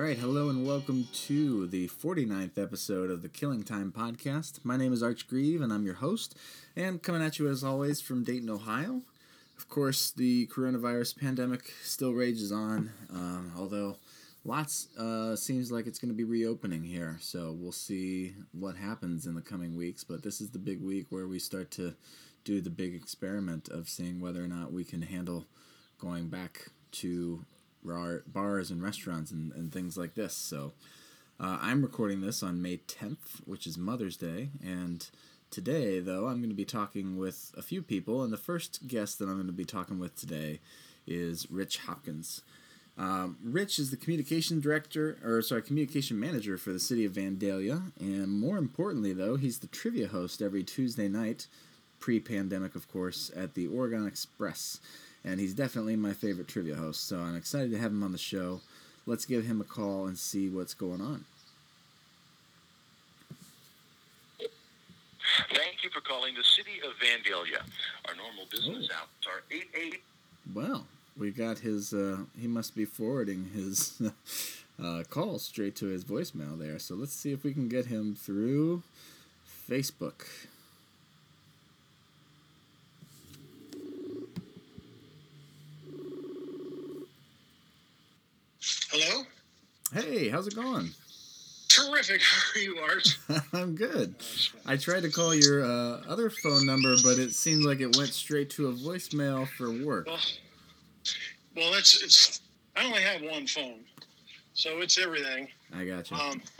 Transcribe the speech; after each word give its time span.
All 0.00 0.06
right, 0.06 0.16
hello 0.16 0.48
and 0.48 0.66
welcome 0.66 1.08
to 1.12 1.66
the 1.66 1.86
49th 1.86 2.56
episode 2.56 3.10
of 3.10 3.20
the 3.20 3.28
Killing 3.28 3.62
Time 3.62 3.92
podcast. 3.94 4.64
My 4.64 4.78
name 4.78 4.94
is 4.94 5.02
Arch 5.02 5.28
Grieve 5.28 5.60
and 5.60 5.70
I'm 5.70 5.84
your 5.84 5.96
host, 5.96 6.34
and 6.74 7.02
coming 7.02 7.20
at 7.20 7.38
you 7.38 7.50
as 7.50 7.62
always 7.62 8.00
from 8.00 8.24
Dayton, 8.24 8.48
Ohio. 8.48 9.02
Of 9.58 9.68
course, 9.68 10.10
the 10.10 10.46
coronavirus 10.46 11.18
pandemic 11.18 11.74
still 11.82 12.14
rages 12.14 12.50
on, 12.50 12.90
um, 13.10 13.52
although 13.58 13.98
lots 14.42 14.88
uh, 14.96 15.36
seems 15.36 15.70
like 15.70 15.86
it's 15.86 15.98
going 15.98 16.08
to 16.08 16.16
be 16.16 16.24
reopening 16.24 16.82
here. 16.82 17.18
So 17.20 17.54
we'll 17.54 17.70
see 17.70 18.32
what 18.52 18.76
happens 18.76 19.26
in 19.26 19.34
the 19.34 19.42
coming 19.42 19.76
weeks. 19.76 20.02
But 20.02 20.22
this 20.22 20.40
is 20.40 20.48
the 20.48 20.58
big 20.58 20.82
week 20.82 21.08
where 21.10 21.28
we 21.28 21.38
start 21.38 21.70
to 21.72 21.94
do 22.44 22.62
the 22.62 22.70
big 22.70 22.94
experiment 22.94 23.68
of 23.68 23.90
seeing 23.90 24.18
whether 24.18 24.42
or 24.42 24.48
not 24.48 24.72
we 24.72 24.82
can 24.82 25.02
handle 25.02 25.44
going 25.98 26.28
back 26.28 26.68
to 26.92 27.44
bar- 27.84 28.22
bars 28.26 28.70
and 28.70 28.82
restaurants 28.82 29.30
and, 29.30 29.52
and 29.52 29.72
things 29.72 29.96
like 29.96 30.14
this. 30.14 30.34
So 30.34 30.72
uh, 31.38 31.58
I'm 31.60 31.82
recording 31.82 32.20
this 32.20 32.42
on 32.42 32.62
May 32.62 32.78
10th, 32.78 33.46
which 33.46 33.66
is 33.66 33.78
Mother's 33.78 34.16
Day. 34.16 34.50
And 34.64 35.08
today, 35.50 36.00
though, 36.00 36.26
I'm 36.26 36.38
going 36.38 36.50
to 36.50 36.54
be 36.54 36.64
talking 36.64 37.16
with 37.16 37.52
a 37.56 37.62
few 37.62 37.82
people. 37.82 38.22
And 38.22 38.32
the 38.32 38.36
first 38.36 38.86
guest 38.86 39.18
that 39.18 39.28
I'm 39.28 39.36
going 39.36 39.46
to 39.46 39.52
be 39.52 39.64
talking 39.64 39.98
with 39.98 40.16
today 40.16 40.60
is 41.06 41.50
Rich 41.50 41.78
Hopkins. 41.78 42.42
Um, 42.98 43.38
Rich 43.42 43.78
is 43.78 43.90
the 43.90 43.96
communication 43.96 44.60
director, 44.60 45.18
or 45.24 45.40
sorry, 45.40 45.62
communication 45.62 46.20
manager 46.20 46.58
for 46.58 46.70
the 46.70 46.78
city 46.78 47.06
of 47.06 47.12
Vandalia, 47.12 47.92
and 47.98 48.28
more 48.28 48.58
importantly, 48.58 49.14
though, 49.14 49.36
he's 49.36 49.60
the 49.60 49.68
trivia 49.68 50.08
host 50.08 50.42
every 50.42 50.62
Tuesday 50.62 51.08
night, 51.08 51.46
pre-pandemic, 51.98 52.74
of 52.74 52.90
course, 52.90 53.30
at 53.34 53.54
the 53.54 53.66
Oregon 53.66 54.06
Express. 54.06 54.80
And 55.24 55.38
he's 55.38 55.52
definitely 55.54 55.96
my 55.96 56.12
favorite 56.14 56.48
trivia 56.48 56.76
host, 56.76 57.06
so 57.06 57.18
I'm 57.18 57.36
excited 57.36 57.70
to 57.72 57.78
have 57.78 57.90
him 57.92 58.02
on 58.02 58.12
the 58.12 58.18
show. 58.18 58.60
Let's 59.06 59.24
give 59.26 59.44
him 59.44 59.60
a 59.60 59.64
call 59.64 60.06
and 60.06 60.18
see 60.18 60.48
what's 60.48 60.74
going 60.74 61.00
on. 61.00 61.24
Thank 65.54 65.84
you 65.84 65.90
for 65.90 66.00
calling 66.00 66.34
the 66.34 66.42
city 66.44 66.80
of 66.84 66.92
Vandalia. 66.98 67.62
Our 68.08 68.14
normal 68.14 68.46
business 68.50 68.88
Oh. 68.90 68.94
hours 68.94 69.26
are 69.26 69.42
8 69.50 69.68
8. 69.74 70.02
Well, 70.54 70.86
we 71.16 71.30
got 71.30 71.58
his. 71.58 71.92
Uh, 71.92 72.24
he 72.38 72.46
must 72.46 72.74
be 72.74 72.84
forwarding 72.84 73.50
his 73.54 74.00
uh, 74.82 75.04
call 75.08 75.38
straight 75.38 75.76
to 75.76 75.86
his 75.86 76.04
voicemail 76.04 76.58
there. 76.58 76.78
So 76.78 76.94
let's 76.94 77.12
see 77.12 77.32
if 77.32 77.44
we 77.44 77.52
can 77.52 77.68
get 77.68 77.86
him 77.86 78.14
through 78.14 78.82
Facebook. 79.68 80.26
Hello? 88.90 89.22
Hey, 89.92 90.19
how's 90.30 90.46
it 90.46 90.54
going? 90.54 90.90
Terrific. 91.70 92.20
How 92.54 92.58
are 92.58 92.62
you, 92.62 92.78
Art? 92.78 93.18
I'm 93.52 93.76
good. 93.76 94.16
I 94.66 94.76
tried 94.76 95.02
to 95.04 95.10
call 95.10 95.34
your 95.34 95.64
uh, 95.64 96.00
other 96.08 96.28
phone 96.28 96.66
number, 96.66 96.96
but 97.02 97.18
it 97.18 97.32
seemed 97.32 97.64
like 97.64 97.80
it 97.80 97.96
went 97.96 98.10
straight 98.12 98.50
to 98.50 98.68
a 98.68 98.72
voicemail 98.72 99.46
for 99.46 99.70
work. 99.70 100.06
Well, 100.06 100.18
well, 101.54 101.74
it's 101.74 102.02
it's. 102.02 102.40
I 102.76 102.84
only 102.84 103.02
have 103.02 103.22
one 103.22 103.46
phone, 103.46 103.80
so 104.54 104.80
it's 104.80 104.98
everything. 104.98 105.48
I 105.72 105.84
got 105.84 106.10
you. 106.10 106.16
Um, 106.16 106.42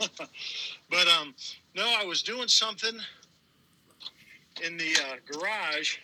but 0.89 1.07
um, 1.07 1.35
no, 1.75 1.85
I 1.99 2.05
was 2.05 2.21
doing 2.21 2.47
something 2.47 2.97
in 4.65 4.77
the 4.77 4.95
uh, 5.09 5.15
garage. 5.37 5.97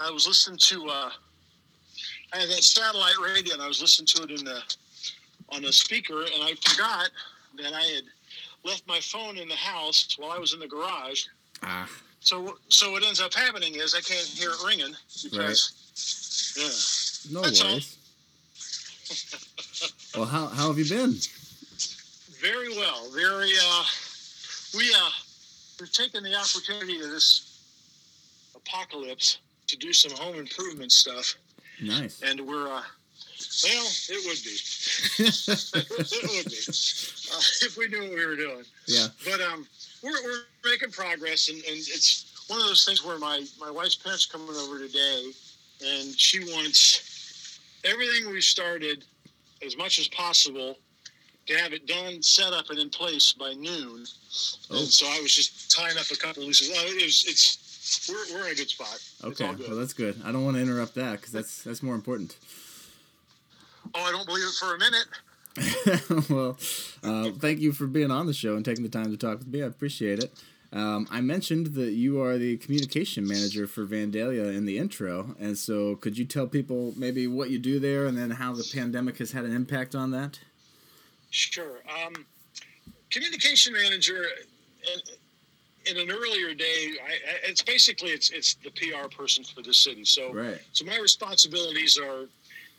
I 0.00 0.10
was 0.10 0.26
listening 0.26 0.58
to. 0.58 0.88
Uh, 0.88 1.10
I 2.32 2.38
had 2.38 2.48
that 2.48 2.64
satellite 2.64 3.18
radio, 3.22 3.54
and 3.54 3.62
I 3.62 3.68
was 3.68 3.80
listening 3.80 4.06
to 4.06 4.22
it 4.22 4.38
in 4.38 4.44
the 4.44 4.62
on 5.50 5.64
a 5.64 5.72
speaker, 5.72 6.22
and 6.22 6.42
I 6.42 6.54
forgot 6.60 7.10
that 7.58 7.72
I 7.72 7.82
had 7.82 8.04
left 8.64 8.86
my 8.88 9.00
phone 9.00 9.38
in 9.38 9.48
the 9.48 9.54
house 9.54 10.16
while 10.18 10.30
I 10.32 10.38
was 10.38 10.52
in 10.52 10.60
the 10.60 10.66
garage. 10.66 11.24
Ah, 11.62 11.88
So, 12.20 12.58
so 12.68 12.90
what 12.90 13.04
ends 13.04 13.20
up 13.20 13.32
happening 13.32 13.74
is 13.76 13.94
I 13.94 14.00
can't 14.00 14.26
hear 14.26 14.50
it 14.50 14.58
ringing 14.66 14.94
because, 15.22 15.72
no 17.30 17.42
That's 17.42 17.62
worries. 17.64 17.96
well, 20.16 20.24
how, 20.26 20.46
how 20.48 20.68
have 20.68 20.78
you 20.78 20.84
been? 20.88 21.14
very 22.40 22.68
well. 22.76 23.10
Very, 23.14 23.50
uh, 23.62 23.84
we 24.76 24.84
uh, 24.94 25.08
we've 25.80 25.90
taken 25.92 26.22
the 26.22 26.34
opportunity 26.34 27.00
of 27.00 27.08
this 27.10 27.60
apocalypse 28.54 29.38
to 29.68 29.76
do 29.76 29.92
some 29.92 30.12
home 30.16 30.36
improvement 30.36 30.92
stuff, 30.92 31.34
Nice. 31.82 32.20
and 32.22 32.40
we're, 32.40 32.68
uh, 32.72 32.82
well, 33.64 33.86
it 34.08 34.26
would 34.26 34.42
be, 34.44 34.56
it 35.18 36.22
would 36.22 36.50
be, 36.50 36.58
uh, 37.32 37.40
if 37.62 37.76
we 37.76 37.88
knew 37.88 38.00
what 38.02 38.10
we 38.10 38.26
were 38.26 38.36
doing. 38.36 38.64
yeah. 38.86 39.08
But 39.24 39.40
um, 39.40 39.66
we're, 40.02 40.22
we're 40.24 40.44
making 40.64 40.90
progress, 40.90 41.48
and, 41.48 41.58
and 41.64 41.76
it's 41.76 42.44
one 42.48 42.60
of 42.60 42.66
those 42.66 42.84
things 42.84 43.04
where 43.04 43.18
my, 43.18 43.44
my 43.60 43.70
wife's 43.70 43.96
parents 43.96 44.26
coming 44.26 44.54
over 44.56 44.78
today, 44.78 45.32
and 45.84 46.18
she 46.18 46.40
wants 46.40 47.60
everything 47.84 48.30
we 48.32 48.40
started 48.40 49.04
as 49.64 49.76
much 49.76 49.98
as 49.98 50.08
possible 50.08 50.76
to 51.46 51.54
have 51.54 51.72
it 51.72 51.86
done, 51.86 52.22
set 52.22 52.52
up, 52.52 52.70
and 52.70 52.78
in 52.78 52.90
place 52.90 53.32
by 53.32 53.52
noon. 53.54 54.04
Oh. 54.70 54.78
And 54.78 54.88
so 54.88 55.06
I 55.06 55.20
was 55.20 55.34
just 55.34 55.70
tying 55.70 55.96
up 55.96 56.10
a 56.10 56.16
couple 56.16 56.42
of 56.42 56.46
loose. 56.48 56.62
ends. 56.62 56.92
It 56.92 57.04
was, 57.04 57.24
it's 57.28 58.08
we're, 58.08 58.38
we're 58.38 58.46
in 58.46 58.52
a 58.52 58.54
good 58.56 58.68
spot. 58.68 59.00
Okay. 59.24 59.54
good. 59.54 59.68
Well, 59.68 59.78
that's 59.78 59.92
good. 59.92 60.20
I 60.24 60.32
don't 60.32 60.44
want 60.44 60.56
to 60.56 60.62
interrupt 60.62 60.94
that 60.96 61.12
because 61.12 61.32
that's 61.32 61.62
that's 61.62 61.82
more 61.82 61.94
important. 61.94 62.36
Oh, 63.94 64.00
I 64.00 64.10
don't 64.12 64.26
believe 64.26 64.44
it 64.44 64.54
for 64.54 64.74
a 64.74 64.78
minute. 64.78 66.28
well, 66.30 66.58
uh, 67.02 67.30
thank 67.38 67.60
you 67.60 67.72
for 67.72 67.86
being 67.86 68.10
on 68.10 68.26
the 68.26 68.34
show 68.34 68.56
and 68.56 68.64
taking 68.64 68.82
the 68.82 68.90
time 68.90 69.10
to 69.10 69.16
talk 69.16 69.38
with 69.38 69.48
me. 69.48 69.62
I 69.62 69.66
appreciate 69.66 70.22
it. 70.22 70.32
Um, 70.72 71.06
I 71.10 71.20
mentioned 71.20 71.68
that 71.74 71.92
you 71.92 72.20
are 72.20 72.36
the 72.36 72.56
communication 72.58 73.26
manager 73.26 73.66
for 73.66 73.86
Vandalia 73.86 74.54
in 74.54 74.66
the 74.66 74.76
intro, 74.78 75.34
and 75.40 75.56
so 75.56 75.94
could 75.96 76.18
you 76.18 76.24
tell 76.24 76.46
people 76.46 76.92
maybe 76.96 77.26
what 77.26 77.48
you 77.50 77.58
do 77.58 77.78
there 77.78 78.06
and 78.06 78.18
then 78.18 78.30
how 78.32 78.52
the 78.52 78.68
pandemic 78.74 79.18
has 79.18 79.32
had 79.32 79.44
an 79.44 79.54
impact 79.54 79.94
on 79.94 80.10
that? 80.10 80.40
Sure. 81.30 81.78
Um, 82.04 82.26
communication 83.10 83.72
manager. 83.72 84.24
In, 84.92 85.00
in 85.96 85.96
an 85.98 86.10
earlier 86.10 86.52
day, 86.52 86.94
I, 87.00 87.48
it's 87.48 87.62
basically 87.62 88.10
it's 88.10 88.30
it's 88.30 88.54
the 88.54 88.70
PR 88.70 89.08
person 89.08 89.44
for 89.44 89.62
the 89.62 89.72
city. 89.72 90.04
So 90.04 90.32
Right. 90.32 90.60
so 90.72 90.84
my 90.84 90.98
responsibilities 90.98 91.96
are 91.96 92.26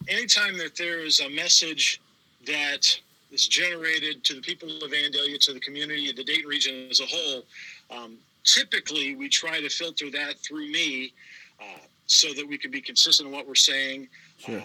anytime 0.07 0.57
that 0.57 0.75
there 0.75 0.99
is 0.99 1.19
a 1.19 1.29
message 1.29 2.01
that 2.45 2.99
is 3.31 3.47
generated 3.47 4.23
to 4.23 4.33
the 4.35 4.41
people 4.41 4.69
of 4.69 4.91
Vandalia, 4.91 5.39
to 5.41 5.53
the 5.53 5.59
community, 5.59 6.11
the 6.11 6.23
Dayton 6.23 6.47
region 6.47 6.87
as 6.89 7.01
a 7.01 7.05
whole. 7.05 7.43
Um, 7.91 8.17
typically, 8.43 9.15
we 9.15 9.27
try 9.29 9.59
to 9.59 9.69
filter 9.69 10.09
that 10.11 10.37
through 10.39 10.67
me 10.71 11.13
uh, 11.61 11.79
so 12.05 12.31
that 12.33 12.47
we 12.47 12.57
can 12.57 12.71
be 12.71 12.79
consistent 12.81 13.27
in 13.27 13.35
what 13.35 13.47
we're 13.47 13.55
saying. 13.55 14.07
Sure. 14.37 14.59
Uh, 14.59 14.63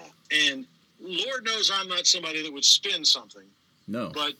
and 0.48 0.64
Lord 1.00 1.44
knows 1.44 1.70
I'm 1.74 1.88
not 1.88 2.06
somebody 2.06 2.42
that 2.42 2.52
would 2.52 2.64
spin 2.64 3.04
something 3.04 3.42
No. 3.88 4.12
but 4.14 4.34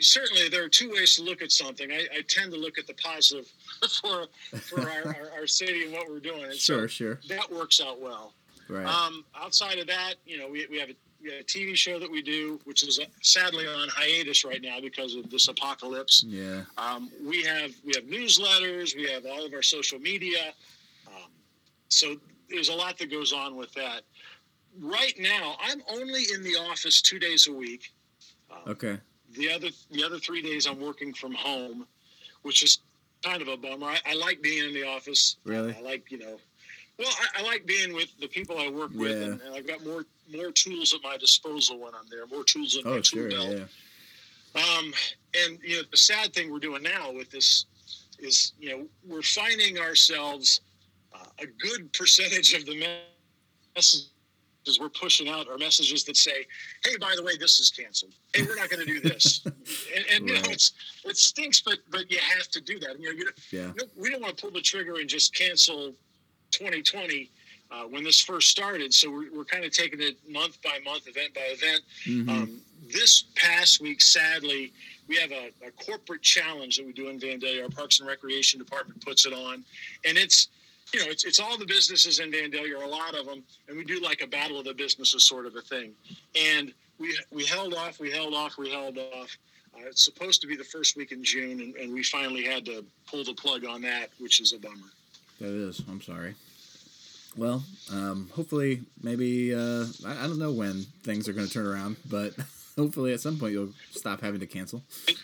certainly 0.00 0.48
there 0.48 0.64
are 0.64 0.68
two 0.68 0.90
ways 0.90 1.14
to 1.16 1.22
look 1.22 1.40
at 1.40 1.52
something. 1.52 1.92
I, 1.92 2.06
I 2.16 2.22
tend 2.28 2.50
to 2.52 2.58
look 2.58 2.78
at 2.78 2.88
the 2.88 2.94
positive 2.94 3.46
for 4.02 4.26
for 4.60 4.80
our, 4.80 5.06
our, 5.06 5.30
our 5.40 5.46
city 5.46 5.84
and 5.84 5.92
what 5.92 6.08
we're 6.10 6.18
doing. 6.18 6.42
And 6.44 6.54
so 6.54 6.86
Sure. 6.86 6.88
Sure. 6.88 7.20
that 7.28 7.52
works 7.52 7.80
out 7.80 8.00
well. 8.00 8.32
Right. 8.68 8.86
Um, 8.86 9.24
outside 9.34 9.78
of 9.78 9.86
that, 9.86 10.14
you 10.26 10.38
know, 10.38 10.48
we, 10.48 10.66
we, 10.70 10.78
have 10.78 10.90
a, 10.90 10.94
we 11.22 11.30
have 11.30 11.40
a 11.40 11.44
TV 11.44 11.74
show 11.74 11.98
that 11.98 12.10
we 12.10 12.22
do, 12.22 12.60
which 12.64 12.82
is 12.86 12.98
uh, 12.98 13.04
sadly 13.22 13.66
on 13.66 13.88
hiatus 13.88 14.44
right 14.44 14.60
now 14.62 14.80
because 14.80 15.14
of 15.14 15.30
this 15.30 15.48
apocalypse. 15.48 16.24
yeah. 16.26 16.62
Um, 16.76 17.10
we 17.24 17.42
have 17.44 17.72
we 17.84 17.92
have 17.96 18.04
newsletters, 18.04 18.94
we 18.94 19.08
have 19.10 19.24
all 19.26 19.44
of 19.46 19.52
our 19.54 19.62
social 19.62 19.98
media. 19.98 20.52
Um, 21.06 21.30
so 21.88 22.16
there's 22.50 22.68
a 22.68 22.74
lot 22.74 22.98
that 22.98 23.10
goes 23.10 23.32
on 23.32 23.56
with 23.56 23.72
that. 23.74 24.02
Right 24.80 25.14
now, 25.18 25.56
I'm 25.60 25.82
only 25.90 26.24
in 26.34 26.42
the 26.42 26.54
office 26.70 27.00
two 27.02 27.18
days 27.18 27.46
a 27.48 27.52
week. 27.52 27.92
Um, 28.50 28.58
Okay. 28.72 28.98
the 29.32 29.50
other 29.50 29.68
the 29.90 30.04
other 30.04 30.18
three 30.18 30.42
days 30.42 30.66
I'm 30.66 30.80
working 30.80 31.12
from 31.14 31.32
home, 31.34 31.86
which 32.42 32.62
is 32.62 32.78
kind 33.24 33.42
of 33.42 33.48
a 33.48 33.56
bummer. 33.56 33.86
I, 33.86 33.98
I 34.06 34.14
like 34.14 34.40
being 34.42 34.68
in 34.68 34.74
the 34.74 34.84
office. 34.86 35.36
Really? 35.44 35.74
I 35.74 35.80
like 35.80 36.10
you 36.12 36.18
know, 36.18 36.38
well, 36.98 37.08
I, 37.36 37.40
I 37.40 37.42
like 37.44 37.64
being 37.66 37.92
with 37.94 38.08
the 38.20 38.28
people 38.28 38.58
I 38.58 38.68
work 38.70 38.90
with, 38.94 39.16
Yeah. 39.16 39.24
and, 39.32 39.40
and 39.40 39.54
I've 39.54 39.66
got 39.66 39.84
more 39.84 40.04
more 40.30 40.50
tools 40.52 40.92
at 40.92 41.02
my 41.02 41.16
disposal 41.16 41.78
when 41.78 41.94
I'm 41.94 42.06
there. 42.10 42.26
More 42.26 42.44
tools 42.44 42.76
in 42.76 42.84
my 42.84 42.96
Oh, 42.96 43.00
tool 43.00 43.28
belt. 43.30 43.48
Yeah. 44.54 44.62
Um, 44.62 44.92
and 45.34 45.58
you 45.62 45.76
know, 45.76 45.82
the 45.90 45.96
sad 45.96 46.34
thing 46.34 46.50
we're 46.52 46.58
doing 46.58 46.82
now 46.82 47.10
with 47.12 47.30
this 47.30 47.64
is, 48.18 48.52
you 48.58 48.70
know, 48.70 48.86
we're 49.06 49.22
finding 49.22 49.78
ourselves 49.78 50.60
uh, 51.14 51.24
a 51.40 51.46
good 51.46 51.90
percentage 51.94 52.52
of 52.54 52.66
the 52.66 52.84
messages 53.74 54.10
we're 54.78 54.88
pushing 54.90 55.28
out 55.30 55.48
are 55.48 55.56
messages 55.56 56.04
that 56.04 56.16
say, 56.16 56.44
"Hey, 56.84 56.96
by 57.00 57.14
the 57.16 57.22
way, 57.22 57.36
this 57.38 57.58
is 57.58 57.70
canceled. 57.70 58.12
Hey, 58.34 58.42
we're 58.42 58.56
not 58.56 58.68
going 58.68 58.84
to 58.86 58.92
do 58.92 59.00
this." 59.00 59.40
and 59.46 60.04
and 60.12 60.28
you 60.28 60.34
know, 60.34 60.48
it's 60.50 60.72
it 61.04 61.16
stinks, 61.16 61.60
but 61.62 61.78
but 61.90 62.10
you 62.10 62.18
have 62.18 62.48
to 62.48 62.60
do 62.60 62.78
that. 62.80 63.00
You 63.00 63.06
know, 63.06 63.12
you 63.18 63.30
Yeah. 63.50 63.72
no, 63.76 63.84
we 63.96 64.10
don't 64.10 64.20
want 64.20 64.36
to 64.36 64.42
pull 64.42 64.50
the 64.50 64.60
trigger 64.60 64.96
and 64.96 65.08
just 65.08 65.34
cancel 65.34 65.94
2020 66.50 67.30
uh, 67.70 67.82
when 67.84 68.02
this 68.04 68.20
first 68.20 68.48
started. 68.48 68.92
So 68.94 69.10
we're, 69.10 69.32
we're 69.34 69.44
kind 69.44 69.64
of 69.64 69.72
taking 69.72 70.00
it 70.00 70.16
month 70.28 70.60
by 70.62 70.78
month, 70.84 71.06
event 71.06 71.34
by 71.34 71.48
event. 71.52 71.82
Mhm. 72.04 72.28
Um, 72.28 72.60
this 72.92 73.24
past 73.34 73.80
week, 73.80 74.00
sadly, 74.00 74.72
we 75.08 75.16
have 75.16 75.32
a, 75.32 75.50
a 75.66 75.70
corporate 75.84 76.22
challenge 76.22 76.76
that 76.76 76.86
we 76.86 76.92
do 76.92 77.08
in 77.08 77.18
Vandalia. 77.18 77.64
Our 77.64 77.68
Parks 77.68 78.00
and 78.00 78.08
Recreation 78.08 78.58
Department 78.58 79.04
puts 79.04 79.26
it 79.26 79.32
on, 79.32 79.64
and 80.04 80.16
it's 80.16 80.48
you 80.92 81.00
know 81.00 81.06
it's 81.10 81.24
it's 81.24 81.40
all 81.40 81.58
the 81.58 81.66
businesses 81.66 82.20
in 82.20 82.30
Vandalia, 82.30 82.82
a 82.82 82.86
lot 82.86 83.14
of 83.14 83.26
them, 83.26 83.42
and 83.68 83.76
we 83.76 83.84
do 83.84 84.00
like 84.00 84.22
a 84.22 84.26
battle 84.26 84.58
of 84.58 84.64
the 84.64 84.74
businesses 84.74 85.24
sort 85.24 85.44
of 85.46 85.56
a 85.56 85.60
thing. 85.60 85.92
And 86.34 86.72
we 86.98 87.18
we 87.30 87.44
held 87.44 87.74
off, 87.74 87.98
we 87.98 88.10
held 88.10 88.34
off, 88.34 88.56
we 88.58 88.70
held 88.70 88.98
off. 88.98 89.36
Uh, 89.74 89.86
it's 89.86 90.04
supposed 90.04 90.40
to 90.40 90.46
be 90.46 90.56
the 90.56 90.64
first 90.64 90.96
week 90.96 91.12
in 91.12 91.22
June, 91.22 91.60
and, 91.60 91.74
and 91.76 91.92
we 91.92 92.02
finally 92.02 92.44
had 92.44 92.64
to 92.66 92.84
pull 93.06 93.24
the 93.24 93.34
plug 93.34 93.64
on 93.66 93.82
that, 93.82 94.10
which 94.18 94.40
is 94.40 94.52
a 94.52 94.58
bummer. 94.58 94.90
That 95.40 95.48
is. 95.48 95.82
I'm 95.88 96.00
sorry. 96.00 96.34
Well, 97.36 97.62
um, 97.92 98.30
hopefully, 98.34 98.80
maybe 99.02 99.54
uh, 99.54 99.84
I, 100.06 100.24
I 100.24 100.26
don't 100.26 100.38
know 100.38 100.52
when 100.52 100.84
things 101.04 101.28
are 101.28 101.32
going 101.32 101.46
to 101.46 101.52
turn 101.52 101.66
around, 101.66 101.96
but 102.10 102.34
hopefully 102.76 103.12
at 103.12 103.20
some 103.20 103.38
point 103.38 103.52
you'll 103.52 103.72
stop 103.90 104.20
having 104.20 104.40
to 104.40 104.46
cancel. 104.46 104.82
It, 105.06 105.16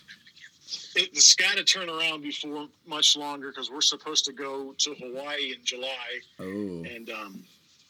it's 0.95 1.35
got 1.35 1.57
to 1.57 1.65
turn 1.65 1.89
around 1.89 2.23
before 2.23 2.69
much 2.87 3.17
longer 3.17 3.49
because 3.49 3.71
we're 3.71 3.81
supposed 3.81 4.25
to 4.27 4.33
go 4.33 4.75
to 4.79 4.95
Hawaii 4.95 5.55
in 5.57 5.65
July, 5.65 6.21
Oh, 6.39 6.85
and 6.85 7.11
um, 7.11 7.45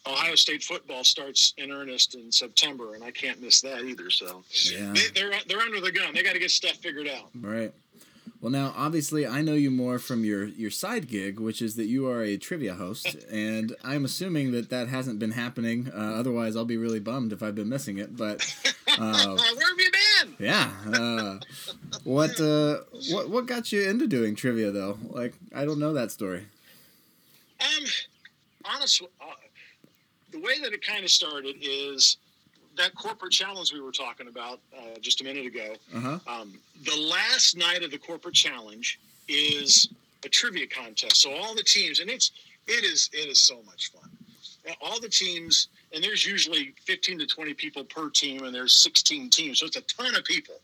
Ohio 0.06 0.34
State 0.34 0.62
football 0.62 1.04
starts 1.04 1.54
in 1.58 1.70
earnest 1.70 2.14
in 2.14 2.30
September, 2.32 2.94
and 2.94 3.04
I 3.04 3.10
can't 3.10 3.42
miss 3.42 3.60
that 3.62 3.82
either. 3.84 4.10
So 4.10 4.42
yeah. 4.70 4.92
they, 4.92 5.08
they're 5.14 5.32
they're 5.48 5.60
under 5.60 5.80
the 5.80 5.92
gun. 5.92 6.14
They 6.14 6.22
got 6.22 6.32
to 6.32 6.38
get 6.38 6.50
stuff 6.50 6.76
figured 6.76 7.08
out. 7.08 7.30
Right. 7.40 7.72
Well, 8.44 8.50
now 8.50 8.74
obviously 8.76 9.26
I 9.26 9.40
know 9.40 9.54
you 9.54 9.70
more 9.70 9.98
from 9.98 10.22
your 10.22 10.44
your 10.44 10.70
side 10.70 11.08
gig, 11.08 11.40
which 11.40 11.62
is 11.62 11.76
that 11.76 11.86
you 11.86 12.06
are 12.06 12.20
a 12.20 12.36
trivia 12.36 12.74
host, 12.74 13.16
and 13.30 13.74
I'm 13.82 14.04
assuming 14.04 14.52
that 14.52 14.68
that 14.68 14.88
hasn't 14.88 15.18
been 15.18 15.30
happening. 15.30 15.90
Uh, 15.90 16.16
otherwise, 16.18 16.54
I'll 16.54 16.66
be 16.66 16.76
really 16.76 17.00
bummed 17.00 17.32
if 17.32 17.42
I've 17.42 17.54
been 17.54 17.70
missing 17.70 17.96
it. 17.96 18.18
But 18.18 18.44
uh, 18.98 19.34
Where 19.34 19.68
have 19.68 19.78
you 19.78 19.90
been? 19.90 20.36
yeah, 20.38 20.70
uh, 20.92 21.38
what 22.04 22.38
uh, 22.38 22.80
what 23.12 23.30
what 23.30 23.46
got 23.46 23.72
you 23.72 23.88
into 23.88 24.06
doing 24.06 24.34
trivia 24.34 24.70
though? 24.70 24.98
Like 25.08 25.32
I 25.54 25.64
don't 25.64 25.78
know 25.78 25.94
that 25.94 26.10
story. 26.10 26.44
Um, 27.62 27.84
honestly, 28.66 29.08
uh, 29.22 29.36
the 30.32 30.40
way 30.40 30.60
that 30.60 30.74
it 30.74 30.84
kind 30.84 31.02
of 31.02 31.10
started 31.10 31.56
is 31.62 32.18
that 32.76 32.94
corporate 32.94 33.32
challenge 33.32 33.72
we 33.72 33.80
were 33.80 33.92
talking 33.92 34.28
about 34.28 34.60
uh, 34.76 34.98
just 35.00 35.20
a 35.20 35.24
minute 35.24 35.46
ago. 35.46 35.74
Uh 35.94 36.00
huh. 36.00 36.18
Um, 36.26 36.58
the 36.84 36.96
last 36.96 37.56
night 37.56 37.82
of 37.82 37.90
the 37.90 37.98
corporate 37.98 38.34
challenge 38.34 38.98
is 39.28 39.88
a 40.24 40.28
trivia 40.28 40.66
contest. 40.66 41.20
So 41.22 41.32
all 41.32 41.54
the 41.54 41.62
teams, 41.62 42.00
and 42.00 42.10
it's 42.10 42.32
it 42.66 42.84
is 42.84 43.10
it 43.12 43.28
is 43.28 43.40
so 43.40 43.60
much 43.66 43.92
fun. 43.92 44.10
All 44.80 44.98
the 44.98 45.10
teams, 45.10 45.68
and 45.92 46.02
there's 46.02 46.24
usually 46.24 46.74
15 46.86 47.18
to 47.18 47.26
20 47.26 47.52
people 47.52 47.84
per 47.84 48.08
team, 48.08 48.44
and 48.44 48.54
there's 48.54 48.72
16 48.82 49.28
teams, 49.28 49.60
so 49.60 49.66
it's 49.66 49.76
a 49.76 49.82
ton 49.82 50.14
of 50.16 50.24
people. 50.24 50.54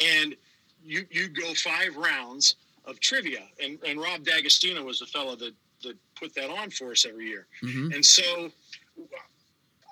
And 0.00 0.36
you 0.84 1.06
you 1.10 1.28
go 1.28 1.54
five 1.54 1.96
rounds 1.96 2.56
of 2.84 3.00
trivia, 3.00 3.42
and 3.62 3.78
and 3.86 4.00
Rob 4.00 4.24
D'Agostino 4.24 4.84
was 4.84 5.00
the 5.00 5.06
fellow 5.06 5.34
that 5.36 5.54
that 5.82 5.96
put 6.18 6.34
that 6.34 6.50
on 6.50 6.70
for 6.70 6.90
us 6.90 7.06
every 7.06 7.26
year. 7.26 7.46
hmm 7.60 7.90
And 7.92 8.04
so 8.04 8.50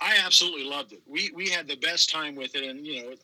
I 0.00 0.16
absolutely 0.24 0.64
loved 0.64 0.92
it. 0.92 1.00
We 1.06 1.30
we 1.34 1.48
had 1.48 1.66
the 1.66 1.76
best 1.76 2.10
time 2.10 2.34
with 2.34 2.54
it, 2.54 2.64
and 2.64 2.86
you 2.86 3.02
know, 3.02 3.14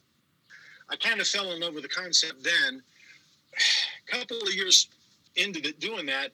I 0.90 0.96
kind 0.96 1.20
of 1.20 1.26
fell 1.26 1.52
in 1.52 1.60
love 1.60 1.74
with 1.74 1.82
the 1.82 1.88
concept 1.88 2.42
then. 2.42 2.82
A 4.08 4.10
couple 4.18 4.38
of 4.38 4.54
years 4.54 4.88
into 5.36 5.60
the, 5.60 5.72
doing 5.72 6.06
that, 6.06 6.32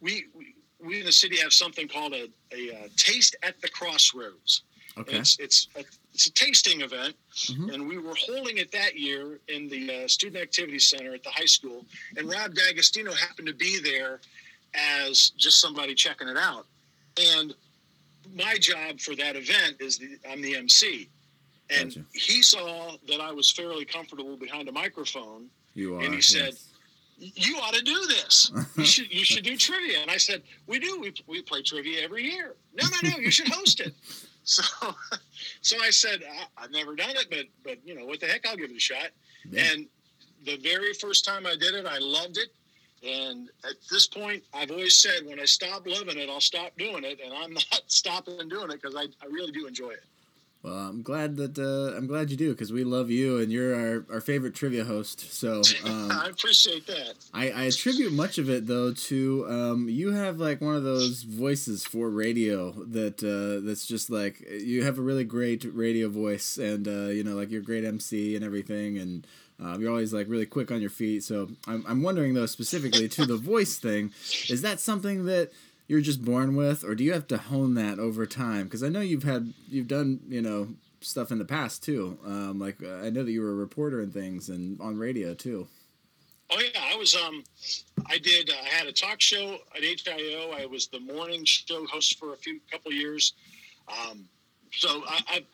we, 0.00 0.26
we 0.36 0.54
we 0.78 1.00
in 1.00 1.06
the 1.06 1.12
city 1.12 1.36
have 1.38 1.52
something 1.52 1.88
called 1.88 2.14
a, 2.14 2.28
a, 2.52 2.72
uh 2.74 2.88
taste 2.96 3.36
at 3.42 3.60
the 3.60 3.68
crossroads. 3.68 4.62
Okay. 4.98 5.18
It's 5.18 5.38
it's 5.38 5.68
a, 5.76 5.80
it's 6.12 6.26
a 6.26 6.32
tasting 6.32 6.80
event, 6.82 7.14
Mhm. 7.34 7.72
and 7.74 7.88
we 7.88 7.98
were 7.98 8.14
holding 8.16 8.58
it 8.58 8.70
that 8.72 8.96
year 8.98 9.38
in 9.48 9.68
the 9.68 10.04
uh, 10.04 10.08
student 10.08 10.42
activity 10.42 10.78
center 10.78 11.14
at 11.14 11.22
the 11.22 11.30
high 11.30 11.46
school. 11.46 11.84
And 12.16 12.28
Rob 12.30 12.54
D'Agostino 12.54 13.12
happened 13.12 13.46
to 13.48 13.54
be 13.54 13.80
there 13.80 14.20
as 14.74 15.30
just 15.36 15.60
somebody 15.60 15.94
checking 15.94 16.28
it 16.28 16.36
out. 16.36 16.66
And 17.20 17.54
my 18.34 18.56
job 18.58 19.00
for 19.00 19.14
that 19.16 19.36
event 19.36 19.76
is 19.80 19.98
the, 19.98 20.18
I'm 20.30 20.40
the 20.42 20.56
MC, 20.56 21.08
and 21.70 21.88
Gotcha. 21.88 22.04
he 22.12 22.42
saw 22.42 22.96
that 23.08 23.20
I 23.20 23.32
was 23.32 23.50
fairly 23.50 23.84
comfortable 23.84 24.36
behind 24.36 24.68
a 24.68 24.72
microphone. 24.72 25.46
You 25.74 25.96
are. 25.96 26.00
and 26.02 26.14
he 26.14 26.20
said, 26.20 26.52
yes. 26.52 26.66
You 27.18 27.56
ought 27.58 27.74
to 27.74 27.82
do 27.82 28.06
this. 28.08 28.50
You 28.76 28.84
should 28.86 29.12
you 29.12 29.26
should 29.26 29.44
do 29.44 29.54
trivia. 29.54 30.00
And 30.00 30.10
I 30.10 30.16
said, 30.16 30.42
We 30.66 30.78
do. 30.78 30.98
We, 30.98 31.12
we 31.26 31.42
play 31.42 31.60
trivia 31.60 32.02
every 32.02 32.24
year. 32.24 32.56
No, 32.74 32.88
no, 32.88 33.10
no. 33.10 33.18
You 33.18 33.30
should 33.30 33.48
host 33.48 33.80
it. 33.80 33.94
So, 34.42 34.62
so 35.60 35.76
I 35.82 35.90
said, 35.90 36.22
I, 36.24 36.64
I've 36.64 36.70
never 36.70 36.96
done 36.96 37.10
it, 37.10 37.26
but 37.30 37.44
but 37.62 37.76
you 37.86 37.94
know 37.94 38.06
what 38.06 38.20
the 38.20 38.26
heck, 38.26 38.48
I'll 38.48 38.56
give 38.56 38.70
it 38.70 38.76
a 38.76 38.80
shot. 38.80 39.10
Yeah. 39.48 39.64
And 39.64 39.86
the 40.46 40.56
very 40.56 40.94
first 40.94 41.26
time 41.26 41.46
I 41.46 41.56
did 41.60 41.74
it, 41.74 41.84
I 41.86 41.98
loved 41.98 42.38
it. 42.38 42.48
And 43.02 43.48
at 43.64 43.76
this 43.90 44.06
point, 44.06 44.42
I've 44.52 44.70
always 44.70 45.00
said 45.00 45.26
when 45.26 45.40
I 45.40 45.46
stop 45.46 45.86
loving 45.86 46.18
it, 46.18 46.28
I'll 46.28 46.40
stop 46.40 46.76
doing 46.76 47.04
it, 47.04 47.18
and 47.24 47.32
I'm 47.32 47.52
not 47.54 47.82
stopping 47.86 48.48
doing 48.48 48.70
it 48.70 48.82
because 48.82 48.94
I, 48.94 49.04
I 49.22 49.26
really 49.30 49.52
do 49.52 49.66
enjoy 49.66 49.90
it. 49.90 50.04
Well, 50.62 50.74
I'm 50.74 51.00
glad 51.00 51.36
that 51.36 51.58
uh, 51.58 51.96
I'm 51.96 52.06
glad 52.06 52.30
you 52.30 52.36
do 52.36 52.50
because 52.50 52.70
we 52.70 52.84
love 52.84 53.10
you 53.10 53.38
and 53.38 53.50
you're 53.50 53.74
our, 53.74 54.04
our 54.12 54.20
favorite 54.20 54.54
trivia 54.54 54.84
host. 54.84 55.32
So 55.32 55.62
um, 55.84 56.10
I 56.10 56.28
appreciate 56.28 56.86
that. 56.86 57.14
I, 57.32 57.50
I 57.50 57.62
attribute 57.64 58.12
much 58.12 58.36
of 58.36 58.50
it 58.50 58.66
though 58.66 58.92
to 58.92 59.46
um, 59.48 59.88
you 59.88 60.12
have 60.12 60.38
like 60.38 60.60
one 60.60 60.74
of 60.74 60.84
those 60.84 61.22
voices 61.22 61.86
for 61.86 62.10
radio 62.10 62.72
that 62.72 63.22
uh, 63.24 63.64
that's 63.66 63.86
just 63.86 64.10
like 64.10 64.40
you 64.50 64.84
have 64.84 64.98
a 64.98 65.02
really 65.02 65.24
great 65.24 65.64
radio 65.72 66.08
voice 66.10 66.58
and 66.58 66.86
uh, 66.86 67.08
you 67.08 67.24
know 67.24 67.36
like 67.36 67.50
you're 67.50 67.62
a 67.62 67.64
great 67.64 67.84
MC 67.84 68.36
and 68.36 68.44
everything 68.44 68.98
and 68.98 69.26
uh, 69.62 69.78
you're 69.78 69.90
always 69.90 70.12
like 70.12 70.28
really 70.28 70.46
quick 70.46 70.70
on 70.70 70.80
your 70.82 70.90
feet. 70.90 71.22
So 71.22 71.48
I'm 71.66 71.84
I'm 71.88 72.02
wondering 72.02 72.34
though 72.34 72.46
specifically 72.46 73.08
to 73.08 73.24
the 73.24 73.36
voice 73.36 73.78
thing, 73.78 74.12
is 74.50 74.60
that 74.60 74.78
something 74.78 75.24
that 75.24 75.52
you're 75.90 76.00
just 76.00 76.24
born 76.24 76.54
with 76.54 76.84
or 76.84 76.94
do 76.94 77.02
you 77.02 77.12
have 77.12 77.26
to 77.26 77.36
hone 77.36 77.74
that 77.74 77.98
over 77.98 78.24
time? 78.24 78.64
Because 78.64 78.84
I 78.84 78.88
know 78.88 79.00
you've 79.00 79.24
had 79.24 79.52
you've 79.68 79.88
done 79.88 80.20
you 80.28 80.40
know 80.40 80.68
stuff 81.00 81.32
in 81.32 81.38
the 81.38 81.44
past 81.44 81.82
too. 81.82 82.16
Um, 82.24 82.60
like 82.60 82.76
uh, 82.80 83.06
I 83.06 83.10
know 83.10 83.24
that 83.24 83.32
you 83.32 83.42
were 83.42 83.50
a 83.50 83.54
reporter 83.54 84.00
and 84.00 84.12
things 84.14 84.48
and 84.48 84.80
on 84.80 84.96
radio 84.98 85.34
too. 85.34 85.66
Oh 86.52 86.60
yeah, 86.60 86.80
I 86.92 86.96
was. 86.96 87.16
Um, 87.16 87.42
I 88.06 88.18
did. 88.18 88.50
Uh, 88.50 88.54
I 88.64 88.68
had 88.68 88.86
a 88.86 88.92
talk 88.92 89.20
show 89.20 89.56
at 89.76 89.82
HIO. 89.82 90.52
I 90.52 90.66
was 90.66 90.86
the 90.86 91.00
morning 91.00 91.44
show 91.44 91.84
host 91.86 92.18
for 92.18 92.34
a 92.34 92.36
few 92.36 92.60
couple 92.70 92.92
years. 92.92 93.32
Um, 93.88 94.28
so 94.72 95.02
I, 95.08 95.20
I, 95.28 95.44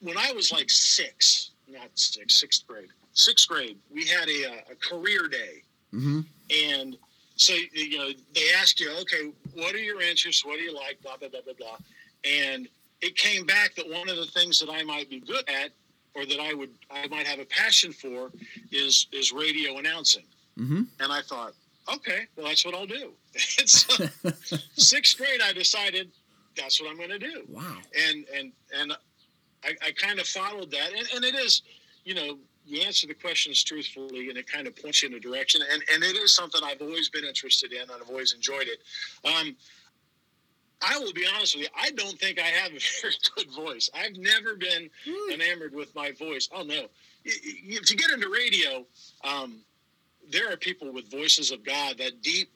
when 0.00 0.16
I 0.16 0.32
was 0.32 0.50
like 0.52 0.70
six, 0.70 1.50
not 1.68 1.90
six, 1.94 2.40
sixth 2.40 2.66
grade, 2.66 2.88
sixth 3.12 3.48
grade, 3.48 3.78
we 3.92 4.04
had 4.06 4.28
a, 4.28 4.50
uh, 4.50 4.72
a 4.72 4.74
career 4.76 5.28
day, 5.28 5.62
Mm-hmm. 5.94 6.20
and 6.68 6.96
so 7.38 7.54
you 7.72 7.98
know 7.98 8.10
they 8.34 8.52
asked 8.60 8.80
you, 8.80 8.90
okay, 9.00 9.32
what 9.54 9.74
are 9.74 9.82
your 9.82 10.02
interests? 10.02 10.44
What 10.44 10.58
do 10.58 10.62
you 10.62 10.74
like? 10.74 11.00
Blah 11.02 11.16
blah 11.16 11.28
blah 11.28 11.40
blah 11.42 11.54
blah, 11.58 11.76
and 12.24 12.68
it 13.00 13.16
came 13.16 13.46
back 13.46 13.74
that 13.76 13.88
one 13.88 14.08
of 14.08 14.16
the 14.16 14.26
things 14.26 14.58
that 14.60 14.68
I 14.70 14.82
might 14.82 15.08
be 15.08 15.20
good 15.20 15.48
at, 15.48 15.70
or 16.14 16.26
that 16.26 16.40
I 16.40 16.52
would 16.52 16.70
I 16.90 17.06
might 17.08 17.26
have 17.26 17.38
a 17.38 17.44
passion 17.46 17.92
for, 17.92 18.30
is 18.70 19.06
is 19.12 19.32
radio 19.32 19.78
announcing. 19.78 20.24
Mm-hmm. 20.58 20.82
And 21.00 21.12
I 21.12 21.22
thought, 21.22 21.52
okay, 21.94 22.26
well, 22.36 22.46
that's 22.46 22.64
what 22.64 22.74
I'll 22.74 22.86
do. 22.86 23.12
So 23.66 24.06
sixth 24.76 25.16
grade, 25.16 25.40
I 25.44 25.52
decided 25.52 26.10
that's 26.56 26.80
what 26.80 26.90
I'm 26.90 26.96
going 26.96 27.10
to 27.10 27.18
do. 27.18 27.44
wow. 27.48 27.76
And 28.08 28.24
and 28.36 28.52
and 28.76 28.92
I, 29.64 29.74
I 29.86 29.92
kind 29.92 30.18
of 30.18 30.26
followed 30.26 30.70
that. 30.70 30.90
And, 30.96 31.06
and 31.14 31.24
it 31.24 31.34
is, 31.34 31.62
you 32.04 32.14
know, 32.14 32.38
you 32.68 32.82
answer 32.82 33.06
the 33.06 33.14
questions 33.14 33.62
truthfully, 33.62 34.28
and 34.28 34.38
it 34.38 34.50
kind 34.50 34.66
of 34.66 34.76
points 34.76 35.02
you 35.02 35.08
in 35.08 35.14
a 35.14 35.20
direction. 35.20 35.60
And 35.72 35.82
and 35.92 36.02
it 36.02 36.16
is 36.16 36.34
something 36.34 36.60
I've 36.64 36.82
always 36.82 37.08
been 37.08 37.24
interested 37.24 37.72
in, 37.72 37.82
and 37.82 37.90
I've 37.90 38.08
always 38.08 38.32
enjoyed 38.32 38.66
it. 38.68 38.80
Um, 39.24 39.56
I 40.80 40.98
will 40.98 41.12
be 41.12 41.26
honest 41.34 41.56
with 41.56 41.64
you. 41.64 41.70
I 41.76 41.90
don't 41.90 42.18
think 42.18 42.38
I 42.38 42.46
have 42.46 42.70
a 42.72 42.78
very 43.02 43.14
good 43.34 43.50
voice. 43.52 43.90
I've 43.94 44.16
never 44.16 44.54
been 44.54 44.88
enamored 45.32 45.74
with 45.74 45.94
my 45.94 46.12
voice. 46.12 46.48
Oh 46.52 46.62
no! 46.62 46.86
If 47.24 47.90
you 47.90 47.96
get 47.96 48.10
into 48.10 48.28
radio, 48.28 48.84
um, 49.24 49.60
there 50.30 50.52
are 50.52 50.56
people 50.56 50.92
with 50.92 51.10
voices 51.10 51.50
of 51.50 51.64
God, 51.64 51.98
that 51.98 52.22
deep 52.22 52.50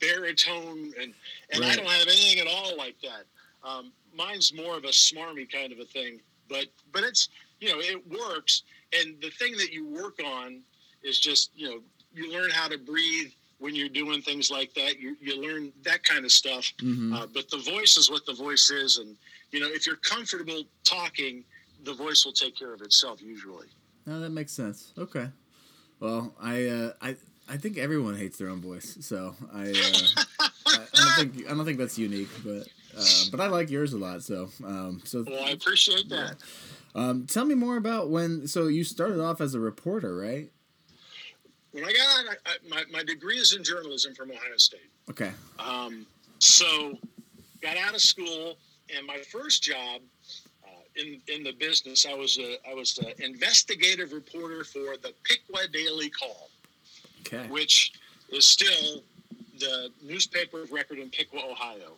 baritone, 0.00 0.92
and 1.00 1.14
and 1.52 1.64
I 1.64 1.74
don't 1.74 1.86
have 1.86 2.06
anything 2.06 2.40
at 2.40 2.46
all 2.46 2.76
like 2.76 2.96
that. 3.02 3.24
Um, 3.68 3.92
mine's 4.14 4.52
more 4.54 4.76
of 4.76 4.84
a 4.84 4.88
smarmy 4.88 5.50
kind 5.50 5.72
of 5.72 5.78
a 5.78 5.84
thing, 5.84 6.20
but 6.48 6.66
but 6.92 7.04
it's 7.04 7.28
you 7.60 7.70
know 7.70 7.78
it 7.78 8.02
works. 8.08 8.62
And 8.92 9.20
the 9.20 9.30
thing 9.30 9.52
that 9.58 9.72
you 9.72 9.86
work 9.86 10.18
on 10.24 10.60
is 11.02 11.18
just 11.18 11.50
you 11.54 11.68
know 11.68 11.80
you 12.14 12.32
learn 12.32 12.50
how 12.50 12.68
to 12.68 12.78
breathe 12.78 13.30
when 13.58 13.74
you're 13.74 13.88
doing 13.88 14.22
things 14.22 14.50
like 14.50 14.72
that. 14.74 14.98
You 14.98 15.16
you 15.20 15.40
learn 15.40 15.72
that 15.82 16.04
kind 16.04 16.24
of 16.24 16.32
stuff. 16.32 16.72
Mm-hmm. 16.78 17.12
Uh, 17.12 17.26
but 17.32 17.50
the 17.50 17.58
voice 17.58 17.96
is 17.96 18.10
what 18.10 18.24
the 18.26 18.34
voice 18.34 18.70
is, 18.70 18.98
and 18.98 19.16
you 19.50 19.60
know 19.60 19.68
if 19.68 19.86
you're 19.86 19.96
comfortable 19.96 20.64
talking, 20.84 21.44
the 21.84 21.94
voice 21.94 22.24
will 22.24 22.32
take 22.32 22.56
care 22.56 22.72
of 22.72 22.82
itself 22.82 23.20
usually. 23.22 23.68
no, 24.06 24.20
that 24.20 24.30
makes 24.30 24.52
sense. 24.52 24.92
Okay. 24.98 25.28
Well, 26.00 26.34
I 26.40 26.66
uh, 26.66 26.92
I 27.00 27.16
I 27.48 27.56
think 27.56 27.78
everyone 27.78 28.16
hates 28.16 28.38
their 28.38 28.48
own 28.48 28.60
voice, 28.60 28.98
so 29.00 29.34
I 29.52 29.70
uh, 29.70 30.22
I, 30.66 30.78
I 30.94 31.16
don't 31.16 31.32
think 31.32 31.50
I 31.50 31.54
don't 31.54 31.64
think 31.64 31.78
that's 31.78 31.98
unique, 31.98 32.28
but 32.44 32.68
uh, 32.98 33.04
but 33.30 33.40
I 33.40 33.46
like 33.48 33.70
yours 33.70 33.92
a 33.92 33.98
lot. 33.98 34.22
So, 34.22 34.50
um, 34.64 35.00
so 35.04 35.24
Well, 35.26 35.44
I 35.44 35.50
appreciate 35.50 36.08
that. 36.08 36.36
um, 36.94 37.26
tell 37.26 37.44
me 37.44 37.54
more 37.54 37.76
about 37.76 38.10
when. 38.10 38.46
So 38.46 38.66
you 38.68 38.84
started 38.84 39.20
off 39.20 39.40
as 39.40 39.54
a 39.54 39.60
reporter, 39.60 40.16
right? 40.16 40.50
When 41.72 41.84
I 41.84 41.92
got 41.92 42.26
out, 42.30 42.36
I, 42.46 42.50
I, 42.50 42.54
my, 42.68 42.82
my 42.90 43.02
degree 43.04 43.36
is 43.38 43.54
in 43.54 43.62
journalism 43.62 44.14
from 44.14 44.30
Ohio 44.30 44.56
State. 44.56 44.90
Okay. 45.10 45.30
Um, 45.58 46.06
so, 46.38 46.98
got 47.62 47.76
out 47.76 47.94
of 47.94 48.00
school, 48.00 48.56
and 48.96 49.06
my 49.06 49.18
first 49.18 49.62
job 49.62 50.00
uh, 50.64 50.68
in 50.96 51.20
in 51.28 51.42
the 51.42 51.52
business, 51.52 52.06
I 52.08 52.14
was 52.14 52.38
a 52.38 52.56
I 52.68 52.74
was 52.74 52.98
an 52.98 53.12
investigative 53.22 54.12
reporter 54.12 54.64
for 54.64 54.96
the 55.02 55.12
Piqua 55.24 55.68
Daily 55.72 56.08
Call, 56.10 56.48
Okay. 57.20 57.46
which 57.48 57.92
is 58.30 58.46
still 58.46 59.02
the 59.58 59.90
newspaper 60.02 60.62
of 60.62 60.72
record 60.72 60.98
in 60.98 61.10
Piqua, 61.10 61.40
Ohio. 61.50 61.92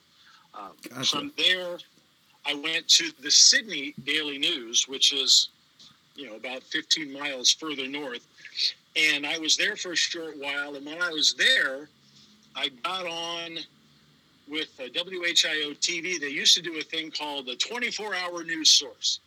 Um, 0.55 0.71
Gotcha. 0.89 1.17
From 1.17 1.33
there, 1.37 1.79
I 2.47 2.55
went 2.55 2.89
to 2.89 3.11
the 3.23 3.31
Sidney 3.31 3.95
Daily 4.05 4.39
News, 4.39 4.89
which 4.89 5.13
is 5.13 5.49
you 6.15 6.29
know 6.29 6.37
about 6.37 6.63
15 6.65 7.13
miles 7.13 7.51
further 7.53 7.87
north, 7.87 8.27
and 8.97 9.27
I 9.27 9.39
was 9.39 9.57
there 9.57 9.77
for 9.77 9.93
a 9.93 9.97
short 9.97 10.37
while. 10.39 10.75
And 10.75 10.85
when 10.85 11.01
I 11.01 11.11
was 11.11 11.35
there, 11.35 11.89
I 12.57 12.69
got 12.83 13.07
on 13.07 13.59
with 14.49 14.77
WHIO 14.79 15.77
TV. 15.79 16.21
They 16.21 16.29
used 16.29 16.57
to 16.57 16.63
do 16.63 16.79
a 16.79 16.83
thing 16.83 17.11
called 17.11 17.47
the 17.47 17.57
24 17.57 18.15
hour 18.15 18.43
news 18.43 18.71
source. 18.71 19.21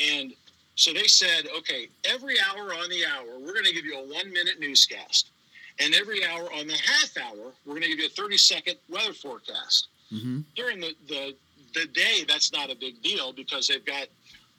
And 0.00 0.32
so 0.74 0.92
they 0.92 1.06
said, 1.06 1.46
okay, 1.56 1.88
every 2.04 2.34
hour 2.40 2.74
on 2.74 2.88
the 2.90 3.04
hour, 3.06 3.38
we're 3.38 3.52
going 3.52 3.66
to 3.66 3.72
give 3.72 3.84
you 3.84 3.96
a 3.96 4.02
one 4.02 4.32
minute 4.32 4.58
newscast. 4.58 5.30
And 5.78 5.94
every 5.94 6.24
hour 6.24 6.52
on 6.52 6.66
the 6.66 6.74
half 6.74 7.16
hour, 7.16 7.52
we're 7.64 7.74
going 7.74 7.82
to 7.82 7.88
give 7.88 8.00
you 8.00 8.06
a 8.06 8.10
30 8.10 8.36
second 8.36 8.76
weather 8.88 9.12
forecast. 9.12 9.88
Mm-hmm. 10.12 10.40
During 10.54 10.80
the, 10.80 10.94
the, 11.08 11.34
the 11.74 11.86
day, 11.86 12.24
that's 12.26 12.52
not 12.52 12.70
a 12.70 12.76
big 12.76 13.02
deal 13.02 13.32
because 13.32 13.66
they've 13.68 13.84
got, 13.84 14.06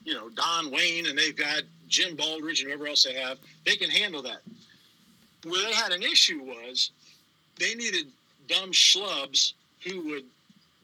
you 0.04 0.14
know, 0.14 0.28
Don 0.30 0.70
Wayne 0.70 1.06
and 1.06 1.18
they've 1.18 1.36
got 1.36 1.62
Jim 1.88 2.16
Baldridge 2.16 2.60
and 2.60 2.68
whoever 2.68 2.86
else 2.86 3.04
they 3.04 3.14
have. 3.14 3.38
They 3.64 3.76
can 3.76 3.90
handle 3.90 4.22
that. 4.22 4.40
Where 5.44 5.62
they 5.62 5.74
had 5.74 5.92
an 5.92 6.02
issue 6.02 6.42
was 6.42 6.90
they 7.58 7.74
needed 7.74 8.06
dumb 8.48 8.72
schlubs 8.72 9.52
who 9.84 10.02
would 10.10 10.24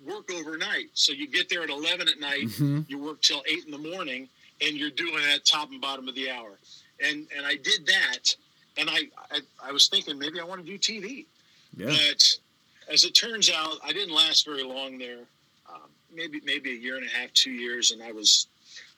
work 0.07 0.31
overnight. 0.33 0.87
So 0.95 1.12
you 1.12 1.28
get 1.28 1.49
there 1.49 1.62
at 1.62 1.71
11 1.71 2.09
at 2.09 2.21
night, 2.21 2.45
Mm-hmm. 2.49 2.81
you 2.88 2.99
work 2.99 3.21
till 3.23 3.42
8 3.50 3.64
in 3.66 3.71
the 3.71 3.78
morning, 3.90 4.28
and 4.61 4.76
you're 4.76 4.90
doing 4.90 5.16
that 5.31 5.45
top 5.45 5.71
and 5.71 5.81
bottom 5.81 6.09
of 6.09 6.14
the 6.14 6.31
hour. 6.31 6.59
And 7.04 7.26
and 7.37 7.45
I 7.45 7.57
did 7.57 7.85
that, 7.87 8.37
and 8.76 8.88
I, 8.88 9.09
I, 9.31 9.40
I 9.64 9.73
was 9.73 9.88
thinking 9.88 10.19
maybe 10.19 10.38
I 10.40 10.45
want 10.45 10.64
to 10.64 10.66
do 10.66 10.78
TV. 10.78 11.26
Yeah. 11.76 11.87
But 11.87 12.38
as 12.93 13.05
it 13.05 13.15
turns 13.15 13.51
out, 13.51 13.79
I 13.83 13.93
didn't 13.93 14.15
last 14.15 14.45
very 14.45 14.63
long 14.63 14.99
there. 14.99 15.21
Um, 15.73 15.89
maybe 16.15 16.41
maybe 16.45 16.73
a 16.73 16.75
year 16.75 16.97
and 16.97 17.07
a 17.07 17.11
half, 17.11 17.33
two 17.33 17.51
years, 17.51 17.91
and 17.91 18.03
I 18.03 18.13
was 18.13 18.49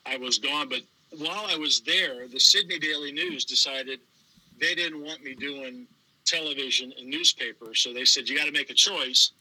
I 0.05 0.17
was 0.17 0.39
gone. 0.39 0.69
But 0.69 0.81
while 1.19 1.47
I 1.49 1.57
was 1.57 1.81
there, 1.81 2.27
the 2.27 2.41
Sidney 2.41 2.79
Daily 2.79 3.13
News 3.13 3.45
decided 3.45 4.01
they 4.61 4.75
didn't 4.75 5.03
want 5.03 5.23
me 5.23 5.35
doing 5.35 5.87
television 6.25 6.93
and 6.99 7.09
newspaper, 7.09 7.75
so 7.75 7.93
they 7.93 8.05
said 8.05 8.29
you 8.29 8.37
got 8.37 8.47
to 8.47 8.53
make 8.53 8.71
a 8.71 8.75
choice. 8.75 9.33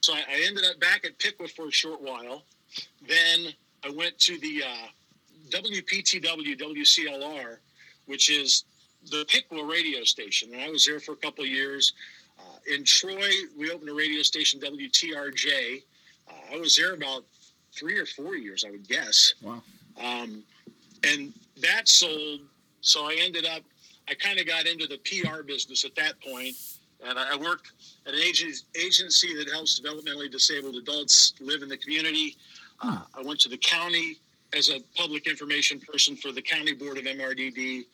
So 0.00 0.14
I, 0.14 0.18
I 0.18 0.44
ended 0.46 0.64
up 0.64 0.80
back 0.80 1.04
at 1.04 1.18
Piqua 1.18 1.48
for 1.48 1.68
a 1.68 1.72
short 1.72 2.00
while. 2.00 2.42
Then 3.06 3.52
I 3.84 3.90
went 3.90 4.18
to 4.20 4.38
the 4.38 4.62
uh, 4.62 4.86
WPTW 5.50 6.58
WCLR, 6.58 7.58
which 8.06 8.30
is 8.30 8.64
the 9.10 9.24
Piqua 9.28 9.64
radio 9.64 10.04
station, 10.04 10.52
and 10.52 10.62
I 10.62 10.70
was 10.70 10.86
there 10.86 11.00
for 11.00 11.12
a 11.12 11.16
couple 11.16 11.44
of 11.44 11.50
years. 11.50 11.92
In 12.72 12.84
Troy, 12.84 13.30
we 13.58 13.70
opened 13.70 13.90
a 13.90 13.94
radio 13.94 14.22
station, 14.22 14.60
WTRJ. 14.60 15.82
Uh, 16.28 16.54
I 16.54 16.58
was 16.58 16.76
there 16.76 16.94
about 16.94 17.24
three 17.72 17.98
or 17.98 18.06
four 18.06 18.36
years, 18.36 18.64
I 18.66 18.70
would 18.70 18.88
guess. 18.88 19.34
Wow. 19.42 19.62
Um, 20.02 20.42
and 21.06 21.32
that 21.60 21.88
sold. 21.88 22.40
So 22.80 23.04
I 23.04 23.16
ended 23.20 23.46
up, 23.46 23.62
I 24.08 24.14
kind 24.14 24.38
of 24.38 24.46
got 24.46 24.66
into 24.66 24.86
the 24.86 24.98
PR 24.98 25.42
business 25.42 25.84
at 25.84 25.94
that 25.96 26.20
point, 26.20 26.54
and 27.06 27.18
I 27.18 27.34
I 27.34 27.36
worked 27.36 27.72
at 28.06 28.14
an 28.14 28.20
agency, 28.20 28.64
agency 28.74 29.34
that 29.36 29.50
helps 29.50 29.80
developmentally 29.80 30.30
disabled 30.30 30.76
adults 30.76 31.34
live 31.40 31.62
in 31.62 31.68
the 31.68 31.76
community. 31.76 32.36
Uh, 32.80 33.00
I 33.16 33.22
went 33.22 33.40
to 33.40 33.48
the 33.48 33.56
county 33.58 34.16
as 34.56 34.70
a 34.70 34.80
public 34.96 35.26
information 35.26 35.80
person 35.80 36.16
for 36.16 36.32
the 36.32 36.42
county 36.42 36.74
board 36.74 36.98
of 36.98 37.04
MRDD, 37.04 37.84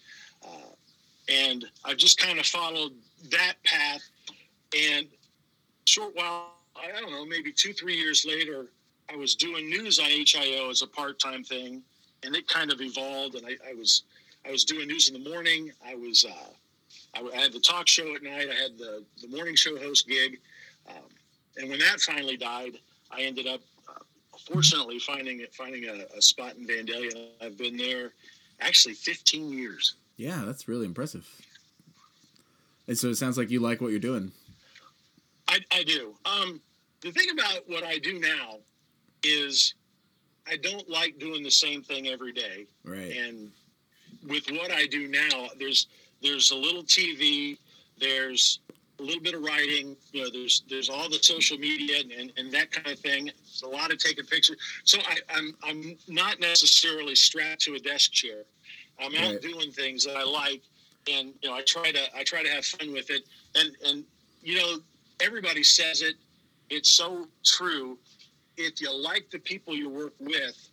uh, 0.44 0.48
and 1.28 1.64
I've 1.84 1.96
just 1.96 2.18
kind 2.18 2.38
of 2.38 2.46
followed 2.46 2.92
that 3.30 3.54
path. 3.64 4.02
And 4.76 5.06
short 5.84 6.14
while, 6.14 6.54
I 6.76 7.00
don't 7.00 7.10
know, 7.10 7.24
maybe 7.24 7.52
two, 7.52 7.72
three 7.72 7.96
years 7.96 8.24
later, 8.24 8.66
I 9.12 9.16
was 9.16 9.34
doing 9.34 9.68
news 9.68 9.98
on 9.98 10.06
HIO 10.06 10.70
as 10.70 10.82
a 10.82 10.86
part-time 10.86 11.42
thing, 11.42 11.82
and 12.22 12.34
it 12.36 12.46
kind 12.46 12.70
of 12.70 12.80
evolved. 12.80 13.34
And 13.34 13.46
I, 13.46 13.56
I 13.68 13.74
was, 13.74 14.04
I 14.46 14.50
was 14.50 14.64
doing 14.64 14.86
news 14.86 15.08
in 15.08 15.22
the 15.22 15.28
morning. 15.28 15.72
I 15.84 15.94
was, 15.94 16.24
uh, 16.24 16.50
I, 17.14 17.28
I 17.36 17.40
had 17.40 17.52
the 17.52 17.60
talk 17.60 17.88
show 17.88 18.14
at 18.14 18.22
night. 18.22 18.48
I 18.50 18.54
had 18.54 18.78
the 18.78 19.04
the 19.20 19.28
morning 19.28 19.56
show 19.56 19.76
host 19.78 20.06
gig, 20.06 20.38
um, 20.88 21.02
and 21.56 21.68
when 21.68 21.80
that 21.80 22.00
finally 22.00 22.36
died, 22.36 22.78
I 23.10 23.22
ended 23.22 23.46
up, 23.48 23.60
uh, 23.88 23.98
fortunately, 24.52 25.00
finding 25.00 25.40
it, 25.40 25.52
finding 25.54 25.86
a, 25.86 26.06
a 26.16 26.22
spot 26.22 26.54
in 26.56 26.66
Vandalia. 26.66 27.28
I've 27.42 27.58
been 27.58 27.76
there 27.76 28.12
actually 28.60 28.94
15 28.94 29.50
years. 29.50 29.94
Yeah, 30.16 30.42
that's 30.44 30.68
really 30.68 30.86
impressive. 30.86 31.26
And 32.86 32.98
so 32.98 33.08
it 33.08 33.16
sounds 33.16 33.38
like 33.38 33.50
you 33.50 33.60
like 33.60 33.80
what 33.80 33.90
you're 33.90 34.00
doing. 34.00 34.32
I, 35.50 35.58
I 35.72 35.82
do. 35.82 36.14
Um, 36.24 36.60
the 37.02 37.10
thing 37.10 37.30
about 37.32 37.68
what 37.68 37.82
I 37.84 37.98
do 37.98 38.18
now 38.20 38.58
is 39.24 39.74
I 40.48 40.56
don't 40.56 40.88
like 40.88 41.18
doing 41.18 41.42
the 41.42 41.50
same 41.50 41.82
thing 41.82 42.08
every 42.08 42.32
day. 42.32 42.66
Right. 42.84 43.12
And 43.16 43.50
with 44.28 44.50
what 44.52 44.70
I 44.70 44.86
do 44.86 45.08
now, 45.08 45.48
there's 45.58 45.88
there's 46.22 46.50
a 46.50 46.56
little 46.56 46.82
TV, 46.84 47.56
there's 47.98 48.60
a 48.98 49.02
little 49.02 49.22
bit 49.22 49.34
of 49.34 49.42
writing, 49.42 49.96
you 50.12 50.22
know, 50.22 50.30
there's 50.30 50.62
there's 50.68 50.88
all 50.90 51.08
the 51.08 51.18
social 51.22 51.58
media 51.58 52.00
and, 52.00 52.12
and, 52.12 52.32
and 52.36 52.52
that 52.52 52.70
kind 52.70 52.86
of 52.88 52.98
thing. 52.98 53.26
There's 53.26 53.62
a 53.64 53.68
lot 53.68 53.90
of 53.90 53.98
taking 53.98 54.24
pictures. 54.26 54.56
So 54.84 54.98
I, 55.00 55.16
I'm 55.34 55.54
I'm 55.64 55.96
not 56.06 56.38
necessarily 56.40 57.14
strapped 57.14 57.62
to 57.62 57.74
a 57.74 57.78
desk 57.78 58.12
chair. 58.12 58.44
I'm 59.02 59.14
out 59.16 59.32
Right. 59.32 59.42
doing 59.42 59.72
things 59.72 60.04
that 60.04 60.16
I 60.16 60.24
like, 60.24 60.62
and 61.10 61.32
you 61.42 61.48
know, 61.48 61.56
I 61.56 61.62
try 61.66 61.90
to 61.90 62.16
I 62.16 62.22
try 62.22 62.42
to 62.42 62.50
have 62.50 62.64
fun 62.64 62.92
with 62.92 63.10
it. 63.10 63.22
And 63.56 63.70
and 63.86 64.04
you 64.42 64.56
know, 64.56 64.78
everybody 65.22 65.62
says 65.62 66.02
it. 66.02 66.16
It's 66.68 66.90
so 66.90 67.26
true. 67.44 67.98
If 68.56 68.80
you 68.80 68.92
like 68.92 69.30
the 69.30 69.38
people 69.38 69.74
you 69.74 69.88
work 69.88 70.14
with, 70.20 70.70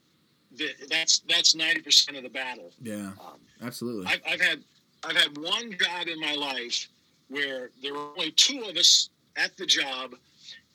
that's 0.90 1.20
that's 1.30 1.56
ninety 1.56 1.82
percent 1.82 2.18
of 2.18 2.24
the 2.24 2.30
battle. 2.30 2.72
Yeah, 2.82 3.12
Um, 3.20 3.40
absolutely. 3.62 4.08
I've, 4.08 4.22
I've 4.30 4.42
had 4.42 4.60
I've 5.04 5.16
had 5.16 5.38
one 5.38 5.72
job 5.78 6.08
in 6.08 6.20
my 6.20 6.34
life 6.36 6.88
where 7.30 7.70
there 7.82 7.94
were 7.94 8.10
only 8.18 8.32
two 8.32 8.64
of 8.70 8.76
us 8.78 9.10
at 9.36 9.56
the 9.58 9.66
job, 9.66 10.16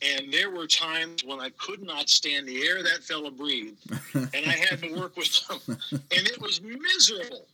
and 0.01 0.31
there 0.31 0.49
were 0.51 0.67
times 0.67 1.23
when 1.23 1.39
I 1.39 1.49
could 1.57 1.81
not 1.81 2.09
stand 2.09 2.47
the 2.47 2.65
air 2.67 2.83
that 2.83 3.03
fella 3.03 3.31
breathed, 3.31 3.77
and 4.13 4.45
I 4.45 4.55
had 4.69 4.81
to 4.81 4.93
work 4.95 5.17
with 5.17 5.47
them, 5.47 5.59
and 5.91 6.01
it 6.11 6.41
was 6.41 6.61
miserable. 6.61 7.47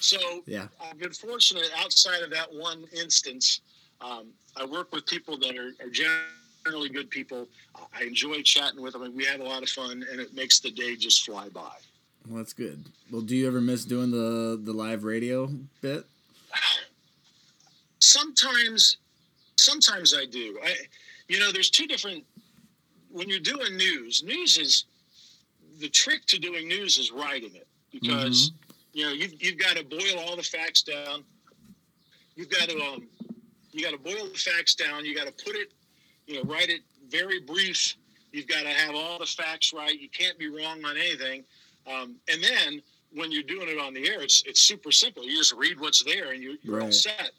So 0.00 0.18
yeah. 0.46 0.68
I've 0.82 0.98
been 0.98 1.12
fortunate 1.12 1.70
outside 1.78 2.22
of 2.22 2.30
that 2.30 2.52
one 2.52 2.84
instance. 2.98 3.60
Um, 4.00 4.28
I 4.56 4.64
work 4.64 4.92
with 4.92 5.06
people 5.06 5.36
that 5.38 5.56
are, 5.56 5.72
are 5.84 5.90
generally 5.90 6.88
good 6.88 7.10
people. 7.10 7.48
I 7.94 8.04
enjoy 8.04 8.42
chatting 8.42 8.80
with 8.82 8.94
them, 8.94 9.02
and 9.02 9.14
we 9.14 9.24
have 9.24 9.40
a 9.40 9.44
lot 9.44 9.62
of 9.62 9.68
fun, 9.68 10.04
and 10.10 10.20
it 10.20 10.34
makes 10.34 10.60
the 10.60 10.70
day 10.70 10.96
just 10.96 11.24
fly 11.24 11.48
by. 11.48 11.72
Well, 12.26 12.38
that's 12.38 12.52
good. 12.52 12.84
Well, 13.10 13.22
do 13.22 13.36
you 13.36 13.46
ever 13.46 13.60
miss 13.60 13.84
doing 13.84 14.10
the 14.10 14.60
the 14.62 14.72
live 14.72 15.04
radio 15.04 15.50
bit? 15.80 16.06
sometimes 17.98 18.98
sometimes 19.56 20.14
i 20.16 20.24
do 20.26 20.58
i 20.64 20.74
you 21.28 21.38
know 21.38 21.50
there's 21.50 21.70
two 21.70 21.86
different 21.86 22.22
when 23.10 23.28
you're 23.28 23.40
doing 23.40 23.76
news 23.76 24.22
news 24.22 24.58
is 24.58 24.84
the 25.80 25.88
trick 25.88 26.24
to 26.26 26.38
doing 26.38 26.68
news 26.68 26.98
is 26.98 27.10
writing 27.10 27.54
it 27.54 27.66
because 27.90 28.52
you 28.92 29.04
know 29.04 29.12
you've, 29.12 29.34
you've 29.42 29.58
got 29.58 29.76
to 29.76 29.84
boil 29.84 30.18
all 30.20 30.36
the 30.36 30.42
facts 30.42 30.82
down 30.82 31.24
you've 32.36 32.50
got 32.50 32.68
to 32.68 32.78
um 32.82 33.08
you 33.76 33.84
got 33.84 33.92
to 33.92 33.98
boil 33.98 34.28
the 34.32 34.38
facts 34.38 34.74
down 34.74 35.04
you 35.04 35.14
got 35.14 35.26
to 35.26 35.44
put 35.44 35.54
it 35.54 35.72
you 36.26 36.36
know 36.36 36.42
write 36.42 36.68
it 36.68 36.80
very 37.08 37.40
brief 37.40 37.96
you've 38.32 38.48
got 38.48 38.62
to 38.62 38.68
have 38.68 38.94
all 38.94 39.18
the 39.18 39.26
facts 39.26 39.72
right 39.72 40.00
you 40.00 40.08
can't 40.08 40.38
be 40.38 40.48
wrong 40.48 40.84
on 40.84 40.96
anything 40.96 41.44
um, 41.86 42.16
and 42.28 42.42
then 42.42 42.82
when 43.14 43.30
you're 43.30 43.42
doing 43.42 43.68
it 43.68 43.78
on 43.78 43.94
the 43.94 44.08
air 44.08 44.22
it's 44.22 44.42
it's 44.46 44.60
super 44.60 44.90
simple 44.90 45.24
you 45.24 45.36
just 45.36 45.52
read 45.54 45.78
what's 45.80 46.02
there 46.04 46.32
and 46.32 46.42
you, 46.42 46.56
you're 46.62 46.82
all 46.82 46.92
set 46.92 47.30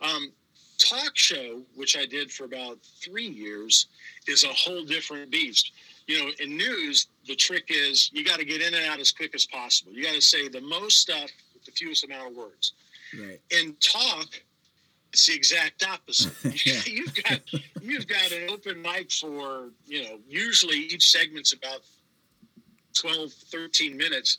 um, 0.00 0.32
talk 0.78 1.16
show, 1.16 1.62
which 1.74 1.96
I 1.96 2.06
did 2.06 2.30
for 2.30 2.44
about 2.44 2.78
three 3.02 3.26
years, 3.26 3.86
is 4.26 4.44
a 4.44 4.48
whole 4.48 4.84
different 4.84 5.30
beast. 5.30 5.72
You 6.06 6.24
know, 6.24 6.30
in 6.40 6.56
news, 6.56 7.08
the 7.26 7.34
trick 7.34 7.66
is 7.68 8.10
you 8.12 8.24
got 8.24 8.38
to 8.38 8.44
get 8.44 8.62
in 8.62 8.72
and 8.72 8.86
out 8.86 9.00
as 9.00 9.12
quick 9.12 9.34
as 9.34 9.44
possible. 9.44 9.92
You 9.92 10.04
got 10.04 10.14
to 10.14 10.22
say 10.22 10.48
the 10.48 10.60
most 10.60 11.00
stuff 11.00 11.30
with 11.52 11.64
the 11.64 11.72
fewest 11.72 12.04
amount 12.04 12.30
of 12.30 12.36
words. 12.36 12.72
Right. 13.18 13.40
In 13.50 13.74
talk, 13.80 14.28
it's 15.12 15.26
the 15.26 15.34
exact 15.34 15.84
opposite. 15.88 16.32
Yeah. 16.66 16.80
you've 16.86 17.14
got 17.22 17.40
you've 17.82 18.06
got 18.06 18.30
an 18.32 18.50
open 18.50 18.80
mic 18.82 19.10
for 19.10 19.70
you 19.86 20.02
know 20.04 20.18
usually 20.28 20.76
each 20.78 21.10
segment's 21.10 21.52
about 21.52 21.80
12, 22.94 23.32
13 23.32 23.96
minutes, 23.96 24.38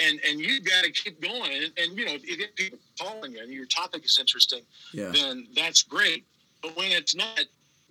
and 0.00 0.18
and 0.26 0.40
you've 0.40 0.64
got 0.64 0.84
to 0.84 0.90
keep 0.90 1.20
going. 1.20 1.52
And, 1.52 1.72
and 1.78 1.98
you 1.98 2.06
know 2.06 2.12
if 2.14 2.26
you 2.28 2.36
get 2.36 2.54
people 2.56 2.78
calling 3.00 3.32
you 3.32 3.40
and 3.42 3.52
your 3.52 3.66
topic 3.66 4.04
is 4.04 4.18
interesting, 4.18 4.62
Yeah. 4.92 5.10
then 5.12 5.46
that's 5.54 5.82
great. 5.82 6.24
But 6.62 6.76
when 6.76 6.90
it's 6.92 7.14
not, 7.14 7.40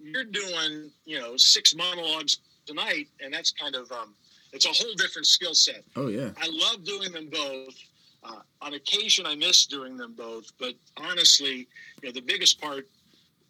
you're 0.01 0.23
doing 0.23 0.91
you 1.05 1.19
know 1.19 1.37
six 1.37 1.75
monologues 1.75 2.37
tonight, 2.65 3.07
and 3.23 3.33
that's 3.33 3.51
kind 3.51 3.75
of 3.75 3.91
um, 3.91 4.13
it's 4.53 4.65
a 4.65 4.69
whole 4.69 4.93
different 4.95 5.27
skill 5.27 5.53
set. 5.53 5.83
Oh 5.95 6.07
yeah. 6.07 6.29
I 6.41 6.47
love 6.51 6.83
doing 6.83 7.11
them 7.11 7.29
both. 7.31 7.75
Uh, 8.23 8.41
on 8.61 8.73
occasion, 8.75 9.25
I 9.25 9.35
miss 9.35 9.65
doing 9.65 9.97
them 9.97 10.13
both, 10.13 10.51
but 10.59 10.75
honestly, 10.97 11.67
you 12.01 12.09
know, 12.09 12.11
the 12.11 12.21
biggest 12.21 12.61
part, 12.61 12.87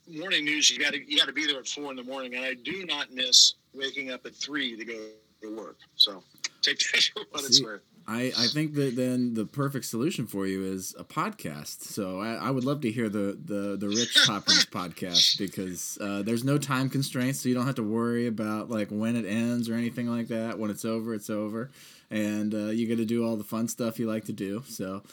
morning 0.07 0.45
news, 0.45 0.71
you 0.71 0.79
got 0.79 0.93
to 0.93 1.11
you 1.11 1.17
got 1.17 1.27
to 1.27 1.33
be 1.33 1.45
there 1.45 1.59
at 1.59 1.67
four 1.67 1.91
in 1.91 1.97
the 1.97 2.03
morning, 2.03 2.35
and 2.35 2.45
I 2.45 2.53
do 2.53 2.85
not 2.85 3.11
miss 3.11 3.55
waking 3.73 4.11
up 4.11 4.25
at 4.25 4.35
three 4.35 4.77
to 4.77 4.85
go 4.85 4.93
to 5.41 5.57
work. 5.57 5.77
So 5.95 6.23
take 6.61 6.79
that 6.79 7.09
for 7.13 7.23
what 7.31 7.43
it's 7.43 7.57
See, 7.57 7.63
worth. 7.65 7.81
I, 8.07 8.31
I 8.37 8.47
think 8.47 8.73
that 8.75 8.95
then 8.95 9.33
the 9.35 9.45
perfect 9.45 9.85
solution 9.85 10.27
for 10.27 10.47
you 10.47 10.63
is 10.63 10.95
a 10.97 11.03
podcast. 11.03 11.83
So 11.83 12.19
I, 12.19 12.33
I 12.33 12.49
would 12.51 12.63
love 12.63 12.81
to 12.81 12.91
hear 12.91 13.09
the 13.09 13.37
the, 13.43 13.77
the 13.77 13.87
Rich 13.87 14.15
Hopkins 14.25 14.65
podcast 14.71 15.37
because 15.37 15.97
uh, 16.01 16.21
there's 16.21 16.43
no 16.43 16.57
time 16.57 16.89
constraints, 16.89 17.39
so 17.41 17.49
you 17.49 17.55
don't 17.55 17.65
have 17.65 17.75
to 17.75 17.83
worry 17.83 18.27
about 18.27 18.69
like 18.69 18.89
when 18.89 19.15
it 19.15 19.25
ends 19.25 19.69
or 19.69 19.75
anything 19.75 20.07
like 20.07 20.27
that. 20.29 20.57
When 20.59 20.71
it's 20.71 20.83
over, 20.85 21.13
it's 21.13 21.29
over, 21.29 21.69
and 22.09 22.53
uh, 22.53 22.57
you 22.69 22.87
get 22.87 22.97
to 22.97 23.05
do 23.05 23.25
all 23.25 23.37
the 23.37 23.43
fun 23.43 23.67
stuff 23.67 23.99
you 23.99 24.07
like 24.07 24.25
to 24.25 24.33
do. 24.33 24.63
So 24.67 25.03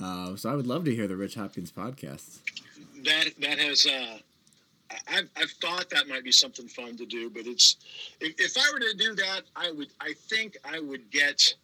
uh, 0.00 0.36
so 0.36 0.50
I 0.50 0.54
would 0.54 0.66
love 0.66 0.84
to 0.84 0.94
hear 0.94 1.08
the 1.08 1.16
Rich 1.16 1.34
Hopkins 1.36 1.72
podcast. 1.72 2.38
That 3.04 3.30
that 3.40 3.58
has. 3.58 3.86
Uh, 3.86 3.90
I- 3.90 4.18
I've, 5.08 5.28
I've 5.36 5.50
thought 5.50 5.90
that 5.90 6.06
might 6.08 6.22
be 6.22 6.30
something 6.30 6.68
fun 6.68 6.96
to 6.98 7.06
do, 7.06 7.28
but 7.28 7.46
it's 7.46 7.76
if, 8.20 8.34
if 8.38 8.56
I 8.56 8.70
were 8.72 8.78
to 8.78 8.94
do 8.96 9.14
that, 9.16 9.40
I 9.56 9.72
would 9.72 9.88
I 10.00 10.12
think 10.28 10.56
I 10.64 10.78
would 10.78 11.10
get 11.10 11.54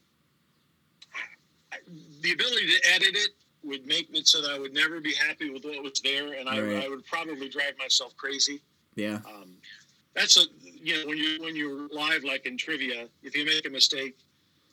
the 2.22 2.32
ability 2.32 2.66
to 2.68 2.94
edit 2.94 3.14
it 3.14 3.30
would 3.62 3.86
make 3.86 4.08
it 4.12 4.26
so 4.26 4.40
that 4.40 4.50
I 4.52 4.58
would 4.58 4.72
never 4.72 5.00
be 5.00 5.14
happy 5.14 5.50
with 5.50 5.64
what 5.64 5.82
was 5.82 6.00
there, 6.02 6.32
and 6.34 6.48
I, 6.48 6.60
Right. 6.60 6.84
I 6.84 6.88
would 6.88 7.04
probably 7.06 7.48
drive 7.48 7.76
myself 7.78 8.16
crazy. 8.16 8.60
Yeah, 8.96 9.20
Um, 9.26 9.56
that's 10.14 10.36
a 10.36 10.42
you 10.62 10.96
know 11.02 11.06
when 11.08 11.18
you 11.18 11.40
when 11.42 11.54
you're 11.54 11.88
live 11.88 12.24
like 12.24 12.46
in 12.46 12.56
trivia, 12.56 13.08
if 13.22 13.36
you 13.36 13.44
make 13.44 13.66
a 13.66 13.70
mistake, 13.70 14.16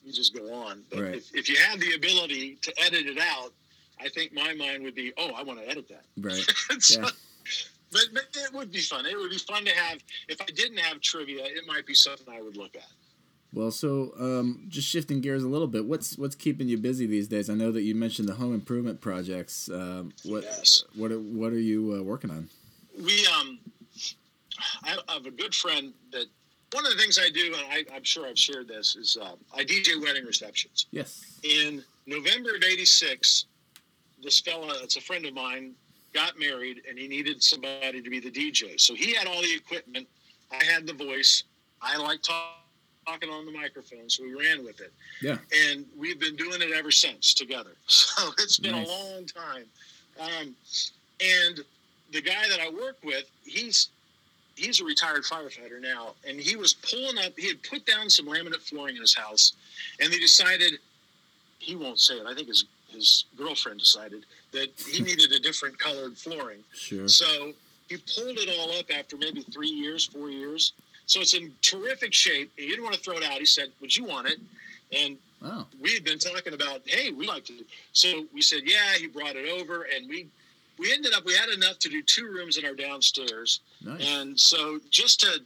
you 0.04 0.12
just 0.12 0.34
go 0.34 0.52
on. 0.52 0.84
But 0.90 1.00
Right. 1.00 1.14
if, 1.16 1.34
if 1.34 1.48
you 1.48 1.56
have 1.56 1.78
the 1.80 1.94
ability 1.94 2.56
to 2.62 2.72
edit 2.82 3.06
it 3.06 3.18
out, 3.18 3.52
I 4.00 4.08
think 4.08 4.32
my 4.32 4.54
mind 4.54 4.82
would 4.84 4.94
be, 4.94 5.12
oh, 5.18 5.30
I 5.32 5.42
want 5.42 5.60
to 5.60 5.68
edit 5.68 5.88
that. 5.88 6.04
right. 6.18 6.44
So- 6.80 7.00
Yeah. 7.02 7.10
but, 7.92 8.02
but 8.12 8.22
it 8.34 8.52
would 8.52 8.70
be 8.72 8.80
fun. 8.80 9.06
It 9.06 9.16
would 9.16 9.30
be 9.30 9.38
fun 9.38 9.64
to 9.64 9.70
have. 9.74 9.98
If 10.28 10.40
I 10.40 10.46
didn't 10.46 10.78
have 10.78 11.00
trivia, 11.00 11.44
it 11.44 11.66
might 11.66 11.86
be 11.86 11.94
something 11.94 12.26
I 12.32 12.40
would 12.42 12.56
look 12.56 12.74
at. 12.76 12.86
Well, 13.52 13.70
so 13.70 14.12
um, 14.18 14.64
just 14.68 14.86
shifting 14.88 15.20
gears 15.20 15.42
a 15.42 15.48
little 15.48 15.66
bit, 15.66 15.86
what's 15.86 16.18
what's 16.18 16.34
keeping 16.34 16.68
you 16.68 16.76
busy 16.76 17.06
these 17.06 17.28
days? 17.28 17.48
I 17.48 17.54
know 17.54 17.72
that 17.72 17.82
you 17.82 17.94
mentioned 17.94 18.28
the 18.28 18.34
home 18.34 18.54
improvement 18.54 19.00
projects. 19.00 19.70
Um, 19.70 20.12
what 20.24 20.44
Yes. 20.44 20.84
what 20.94 21.10
are, 21.12 21.18
what 21.18 21.52
are 21.52 21.58
you 21.58 21.96
uh, 21.98 22.02
working 22.02 22.30
on? 22.30 22.48
We 23.02 23.26
um, 23.38 23.58
I 24.82 24.96
have 25.08 25.24
a 25.26 25.30
good 25.30 25.54
friend 25.54 25.92
that 26.12 26.26
one 26.72 26.84
of 26.84 26.92
the 26.92 26.98
things 26.98 27.18
I 27.18 27.30
do, 27.30 27.46
and 27.56 27.64
I, 27.70 27.84
I'm 27.96 28.04
sure 28.04 28.26
I've 28.26 28.38
shared 28.38 28.68
this, 28.68 28.96
is 28.96 29.16
uh, 29.20 29.36
I 29.54 29.64
DJ 29.64 30.00
wedding 30.02 30.26
receptions. 30.26 30.86
Yes. 30.90 31.38
in 31.42 31.82
November 32.06 32.50
of 32.56 32.62
'86, 32.62 33.46
this 34.22 34.40
fella, 34.40 34.74
it's 34.82 34.96
a 34.96 35.00
friend 35.00 35.24
of 35.24 35.32
mine, 35.32 35.72
got 36.12 36.38
married 36.38 36.82
and 36.88 36.98
he 36.98 37.06
needed 37.08 37.42
somebody 37.42 38.02
to 38.02 38.10
be 38.10 38.18
the 38.20 38.30
DJ. 38.30 38.78
So 38.80 38.94
he 38.94 39.14
had 39.14 39.26
all 39.26 39.40
the 39.40 39.54
equipment. 39.54 40.06
I 40.50 40.62
had 40.64 40.86
the 40.86 40.92
voice. 40.94 41.44
I 41.80 41.96
like 41.96 42.22
talk, 42.22 42.56
talking 43.08 43.30
on 43.30 43.46
the 43.46 43.52
microphone, 43.52 44.08
so 44.08 44.22
we 44.22 44.34
ran 44.34 44.64
with 44.64 44.80
it. 44.80 44.92
Yeah. 45.22 45.38
And 45.68 45.84
we've 45.98 46.18
been 46.20 46.36
doing 46.36 46.60
it 46.60 46.72
ever 46.72 46.90
since 46.90 47.34
together. 47.34 47.70
So 48.18 48.30
it's 48.38 48.58
been 48.58 48.72
Nice. 48.72 48.88
a 48.88 48.90
long 48.90 49.24
time. 49.26 49.64
Um, 50.20 50.54
and 51.20 51.60
the 52.12 52.20
guy 52.20 52.48
that 52.48 52.58
I 52.60 52.68
work 52.70 52.96
with, 53.04 53.24
he's 53.44 53.88
he's 54.56 54.80
a 54.80 54.84
retired 54.84 55.22
firefighter 55.22 55.80
now, 55.80 56.14
and 56.26 56.40
he 56.40 56.56
was 56.56 56.74
pulling 56.74 57.16
up. 57.18 57.32
He 57.38 57.46
had 57.46 57.62
put 57.62 57.86
down 57.86 58.10
some 58.10 58.26
laminate 58.26 58.60
flooring 58.68 58.96
in 58.96 59.00
his 59.02 59.14
house, 59.14 59.52
and 60.00 60.12
they 60.12 60.18
decided 60.18 60.74
he 61.60 61.76
won't 61.76 62.00
say 62.00 62.14
it. 62.14 62.26
I 62.26 62.34
think 62.34 62.48
his 62.48 62.64
his 62.88 63.24
girlfriend 63.36 63.78
decided 63.78 64.24
that 64.52 64.68
he 64.90 65.00
needed 65.08 65.30
a 65.32 65.38
different 65.38 65.78
colored 65.78 66.16
flooring. 66.18 66.60
Sure. 66.74 67.06
So 67.08 67.52
he 67.88 67.96
pulled 67.98 68.36
it 68.38 68.48
all 68.58 68.76
up 68.78 68.86
after 68.96 69.16
maybe 69.16 69.42
three 69.42 69.68
years, 69.70 70.04
four 70.06 70.28
years. 70.30 70.72
So 71.08 71.20
it's 71.20 71.34
in 71.34 71.52
terrific 71.62 72.14
shape. 72.14 72.52
He 72.56 72.68
didn't 72.68 72.84
want 72.84 72.94
to 72.94 73.00
throw 73.00 73.16
it 73.16 73.24
out. 73.24 73.38
He 73.40 73.46
said, 73.46 73.68
"Would 73.80 73.96
you 73.96 74.04
want 74.04 74.28
it?" 74.28 74.38
And 74.92 75.18
Oh, 75.40 75.66
we 75.80 75.94
had 75.94 76.02
been 76.02 76.18
talking 76.18 76.52
about, 76.54 76.80
hey, 76.84 77.12
we 77.12 77.24
like 77.24 77.44
to. 77.44 77.64
So 77.92 78.26
we 78.34 78.42
said, 78.42 78.62
yeah. 78.64 78.94
He 78.98 79.06
brought 79.06 79.36
it 79.36 79.48
over, 79.48 79.86
and 79.94 80.08
we 80.08 80.26
we 80.78 80.92
ended 80.92 81.12
up 81.14 81.24
we 81.24 81.34
had 81.34 81.48
enough 81.48 81.78
to 81.80 81.88
do 81.88 82.02
two 82.02 82.26
rooms 82.26 82.56
in 82.58 82.64
our 82.64 82.74
downstairs. 82.74 83.60
nice. 83.80 84.04
And 84.06 84.38
so 84.38 84.80
just 84.90 85.20
to 85.20 85.40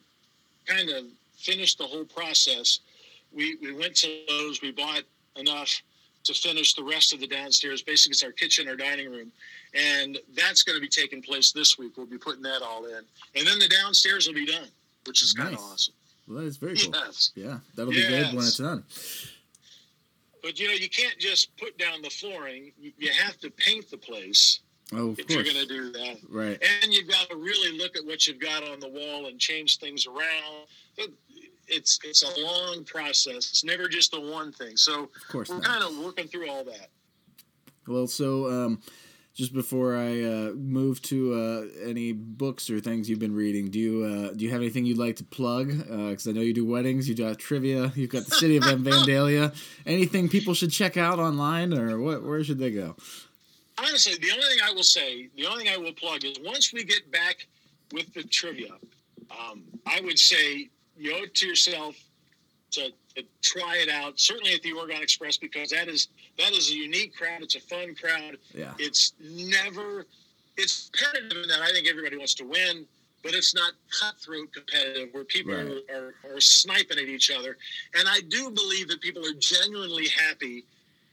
kind 0.67 0.89
of 0.91 1.05
finish 1.37 1.75
the 1.75 1.85
whole 1.85 2.05
process, 2.05 2.81
we, 3.33 3.57
we 3.57 3.73
went 3.73 3.95
to 3.97 4.21
Lowe's, 4.31 4.63
we 4.63 4.73
bought 4.73 5.03
enough 5.37 5.83
to 6.25 6.35
finish 6.35 6.75
the 6.75 6.85
rest 6.85 7.13
of 7.13 7.21
the 7.21 7.27
downstairs. 7.27 7.83
Basically, 7.83 8.13
it's 8.13 8.23
our 8.23 8.31
kitchen, 8.31 8.69
our 8.69 8.77
dining 8.77 9.11
room. 9.11 9.33
And 9.75 10.19
that's 10.37 10.63
going 10.63 10.77
to 10.77 10.81
be 10.81 10.89
taking 10.89 11.21
place 11.21 11.51
this 11.51 11.77
week. 11.79 11.97
We'll 11.97 12.07
be 12.07 12.19
putting 12.19 12.43
that 12.43 12.63
all 12.63 12.85
in. 12.85 13.03
And 13.35 13.47
then 13.47 13.59
the 13.59 13.69
downstairs 13.69 14.27
will 14.27 14.35
be 14.35 14.47
done, 14.47 14.69
which 15.07 15.23
is 15.23 15.33
kind 15.33 15.55
of 15.55 15.61
awesome. 15.61 15.95
well, 16.29 16.39
that 16.41 16.47
is 16.47 16.57
very 16.57 16.77
cool. 16.77 16.93
Yes. 16.95 17.33
Yeah, 17.35 17.59
that'll 17.75 17.93
be 17.93 18.07
good 18.07 18.29
when 18.35 18.39
it's 18.45 18.59
done. 18.59 18.85
But 20.43 20.59
you 20.59 20.67
know, 20.69 20.75
you 20.75 20.89
can't 20.89 21.19
just 21.19 21.57
put 21.57 21.79
down 21.79 22.03
the 22.03 22.11
flooring. 22.11 22.73
You, 22.79 23.11
have 23.13 23.39
to 23.41 23.51
paint 23.51 23.91
the 23.91 23.97
place 23.99 24.61
Oh, 24.93 25.11
of 25.11 25.19
if 25.21 25.31
you're 25.31 25.45
going 25.45 25.57
to 25.57 25.67
do 25.67 25.91
that. 25.93 26.19
Right. 26.29 26.63
and 26.83 26.93
you've 26.93 27.09
got 27.09 27.31
to 27.31 27.37
really 27.37 27.79
look 27.79 27.97
at 27.97 28.05
what 28.05 28.27
you've 28.27 28.41
got 28.41 28.69
on 28.69 28.81
the 28.81 28.89
wall 28.89 29.27
and 29.27 29.39
change 29.39 29.79
things 29.79 30.07
around. 30.07 30.67
It's 31.69 31.99
it's 32.03 32.23
a 32.25 32.41
long 32.43 32.85
process. 32.85 33.37
It's 33.51 33.65
never 33.65 33.89
just 33.89 34.11
the 34.11 34.21
one 34.21 34.53
thing. 34.53 34.77
So 34.77 35.05
Of 35.05 35.29
course 35.29 35.49
we're 35.49 35.57
not. 35.57 35.65
kind 35.65 35.85
of 35.85 35.97
working 36.05 36.27
through 36.27 36.51
all 36.51 36.65
that. 36.65 36.89
Well, 37.87 38.07
so 38.07 38.51
um, 38.51 38.83
just 39.35 39.55
before 39.55 39.97
I 39.97 40.23
uh, 40.23 40.53
move 40.55 41.01
to 41.03 41.35
uh, 41.35 41.89
any 41.89 42.13
books 42.13 42.69
or 42.69 42.81
things 42.81 43.09
you've 43.09 43.19
been 43.19 43.35
reading, 43.35 43.71
do 43.71 43.79
you 43.79 44.05
uh, 44.05 44.35
do 44.35 44.45
you 44.45 44.51
have 44.51 44.61
anything 44.61 44.85
you'd 44.85 44.99
like 44.99 45.17
to 45.17 45.25
plug? 45.25 45.69
Because 45.69 46.29
I 46.29 46.33
know 46.33 46.43
you 46.43 46.53
do 46.53 46.67
weddings, 46.67 47.09
you 47.09 47.15
do 47.15 47.35
trivia, 47.35 47.93
you've 47.95 48.11
got 48.11 48.27
the 48.27 48.35
city 48.35 48.57
of 48.57 48.65
M. 48.65 48.85
Vandalia. 48.85 49.55
Anything 49.87 50.29
people 50.29 50.55
should 50.55 50.71
check 50.71 50.97
out 50.97 51.19
online, 51.19 51.73
or 51.73 51.99
what? 51.99 52.23
Where 52.23 52.45
should 52.45 52.59
they 52.59 52.71
go? 52.71 52.97
Honestly, 53.79 54.15
the 54.21 54.31
only 54.31 54.45
thing 54.45 54.59
I 54.65 54.73
will 54.73 54.83
say, 54.83 55.29
the 55.35 55.47
only 55.47 55.65
thing 55.65 55.73
I 55.73 55.79
will 55.79 55.93
plug 55.93 56.25
is 56.25 56.37
once 56.45 56.73
we 56.73 56.85
get 56.85 57.11
back 57.11 57.47
with 57.93 58.13
the 58.13 58.23
trivia, 58.25 58.73
um, 59.31 59.63
I 59.87 60.01
would 60.03 60.19
say 60.19 60.69
you 60.97 61.15
owe 61.15 61.23
it 61.23 61.35
to 61.37 61.47
yourself 61.47 61.97
to 62.73 62.91
try 63.43 63.77
it 63.79 63.89
out. 63.89 64.19
Certainly 64.19 64.55
at 64.55 64.63
the 64.63 64.73
Oregon 64.73 65.03
Express 65.03 65.37
because 65.37 65.71
that 65.71 65.89
is 65.89 66.09
that 66.39 66.53
is 66.53 66.71
a 66.71 66.75
unique 66.75 67.15
crowd. 67.15 67.43
It's 67.43 67.57
a 67.57 67.61
fun 67.61 67.95
crowd. 67.95 68.39
Yeah. 68.55 68.73
It's 68.79 69.13
never 69.21 70.07
it's 70.57 70.91
competitive 70.93 71.43
in 71.45 71.49
that 71.49 71.63
I 71.63 71.71
think 71.73 71.89
everybody 71.89 72.17
wants 72.17 72.35
to 72.35 72.45
win, 72.45 72.85
but 73.23 73.33
it's 73.35 73.55
not 73.55 73.73
cutthroat 74.01 74.53
competitive 74.53 75.09
where 75.13 75.25
people 75.25 75.55
Right. 75.55 75.83
are, 75.95 76.15
are, 76.31 76.37
are 76.37 76.41
sniping 76.41 76.99
at 76.99 77.05
each 77.09 77.31
other. 77.31 77.57
And 77.99 78.09
I 78.09 78.21
do 78.29 78.51
believe 78.51 78.89
that 78.89 79.01
people 79.01 79.25
are 79.27 79.35
genuinely 79.39 80.09
happy 80.09 80.65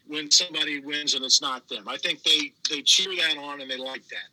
when 0.07 0.29
somebody 0.31 0.79
wins 0.81 1.13
and 1.13 1.23
it's 1.23 1.41
not 1.41 1.67
them. 1.69 1.87
I 1.87 1.97
think 1.97 2.23
they 2.23 2.51
they 2.69 2.81
cheer 2.81 3.15
that 3.15 3.37
on 3.37 3.61
and 3.61 3.69
they 3.69 3.77
like 3.77 4.03
that. 4.09 4.27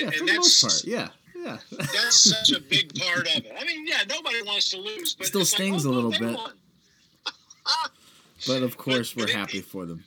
Yeah, 0.00 0.02
And, 0.06 0.14
for 0.14 0.20
and 0.20 0.28
the 0.28 0.32
that's 0.34 0.62
most 0.62 0.84
part. 0.84 0.84
Yeah. 0.84 1.08
Yeah. 1.36 1.58
that's 1.92 2.16
such 2.30 2.52
a 2.56 2.60
big 2.70 2.94
part 2.98 3.26
of 3.36 3.44
it. 3.44 3.52
I 3.58 3.64
mean, 3.64 3.86
yeah, 3.86 4.02
nobody 4.08 4.40
wants 4.42 4.70
to 4.70 4.78
lose, 4.78 5.14
but 5.14 5.26
Still 5.26 5.40
it's 5.42 5.52
like, 5.52 5.58
stings 5.62 5.84
oh, 5.84 5.90
a 5.90 5.92
little 5.92 6.10
bit. 6.12 6.22
won. 6.36 6.52
But 8.46 8.62
of 8.62 8.76
course, 8.78 9.16
we're 9.16 9.30
happy 9.30 9.60
for 9.60 9.86
them. 9.86 10.04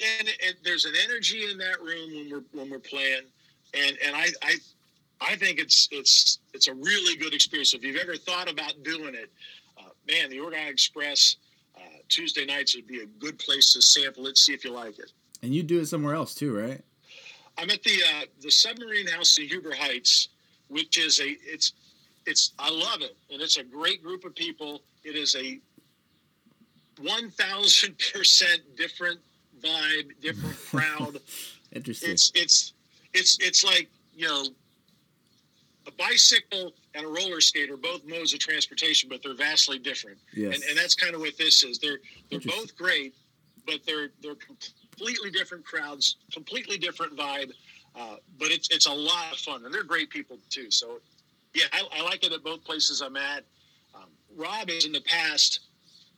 and 0.00 0.28
it, 0.28 0.56
there's 0.64 0.84
an 0.84 0.94
energy 1.04 1.50
in 1.50 1.58
that 1.58 1.80
room 1.80 2.14
when 2.14 2.30
we're 2.30 2.60
when 2.60 2.70
we're 2.70 2.78
playing, 2.78 3.22
and 3.74 3.96
and 4.04 4.14
I 4.14 4.28
I 4.42 4.54
I 5.20 5.36
think 5.36 5.58
it's 5.58 5.88
it's 5.90 6.38
it's 6.52 6.68
a 6.68 6.74
really 6.74 7.16
good 7.16 7.34
experience. 7.34 7.74
If 7.74 7.84
you've 7.84 7.96
ever 7.96 8.16
thought 8.16 8.50
about 8.50 8.74
doing 8.82 9.14
it, 9.14 9.30
uh, 9.78 9.90
man, 10.08 10.30
the 10.30 10.40
Oregon 10.40 10.68
Express 10.68 11.36
uh, 11.76 11.80
Tuesday 12.08 12.44
nights 12.44 12.74
would 12.74 12.86
be 12.86 13.00
a 13.00 13.06
good 13.06 13.38
place 13.38 13.72
to 13.72 13.82
sample 13.82 14.26
it, 14.26 14.36
see 14.36 14.52
if 14.52 14.64
you 14.64 14.72
like 14.72 14.98
it. 14.98 15.12
And 15.42 15.54
you 15.54 15.62
do 15.62 15.80
it 15.80 15.86
somewhere 15.86 16.14
else 16.14 16.34
too, 16.34 16.56
right? 16.56 16.80
I'm 17.58 17.70
at 17.70 17.82
the 17.82 18.02
uh, 18.16 18.24
the 18.40 18.50
Submarine 18.50 19.06
House 19.06 19.38
in 19.38 19.46
Huber 19.46 19.74
Heights, 19.74 20.28
which 20.68 20.98
is 20.98 21.20
a 21.20 21.36
it's 21.44 21.72
it's 22.26 22.52
I 22.58 22.70
love 22.70 23.00
it, 23.02 23.16
and 23.30 23.40
it's 23.40 23.56
a 23.56 23.64
great 23.64 24.02
group 24.02 24.24
of 24.24 24.34
people. 24.34 24.82
It 25.04 25.16
is 25.16 25.36
a 25.36 25.60
one 27.00 27.30
thousand 27.30 27.96
percent 28.12 28.62
different 28.76 29.20
vibe, 29.60 30.10
different 30.20 30.56
crowd. 30.70 31.20
Interesting. 31.72 32.10
it's 32.12 32.32
it's 32.34 32.72
it's 33.12 33.38
it's 33.40 33.64
like 33.64 33.88
you 34.16 34.26
know, 34.28 34.44
a 35.86 35.90
bicycle 35.92 36.72
and 36.94 37.04
a 37.04 37.08
roller 37.08 37.40
skater 37.40 37.76
both 37.76 38.06
modes 38.06 38.32
of 38.32 38.40
transportation, 38.40 39.08
but 39.08 39.22
they're 39.22 39.34
vastly 39.34 39.78
different. 39.78 40.18
Yes. 40.32 40.54
And, 40.54 40.64
and 40.70 40.78
that's 40.78 40.94
kind 40.94 41.14
of 41.14 41.20
what 41.20 41.36
this 41.36 41.62
is. 41.62 41.78
They're 41.78 41.98
they're 42.30 42.40
both 42.40 42.76
great, 42.76 43.14
but 43.66 43.80
they're 43.86 44.10
they're 44.22 44.36
completely 44.36 45.30
different 45.30 45.64
crowds, 45.64 46.16
completely 46.32 46.78
different 46.78 47.16
vibe. 47.16 47.52
Uh, 47.96 48.16
but 48.38 48.48
it's 48.50 48.68
it's 48.70 48.86
a 48.86 48.92
lot 48.92 49.32
of 49.32 49.38
fun, 49.38 49.64
and 49.64 49.72
they're 49.72 49.84
great 49.84 50.10
people 50.10 50.38
too. 50.50 50.70
So, 50.70 51.00
yeah, 51.54 51.64
I, 51.72 51.82
I 51.98 52.02
like 52.02 52.24
it 52.24 52.32
at 52.32 52.42
both 52.42 52.64
places 52.64 53.00
I'm 53.00 53.16
at. 53.16 53.44
Um, 53.94 54.08
Rob 54.36 54.68
has 54.68 54.84
in 54.84 54.92
the 54.92 55.02
past 55.02 55.60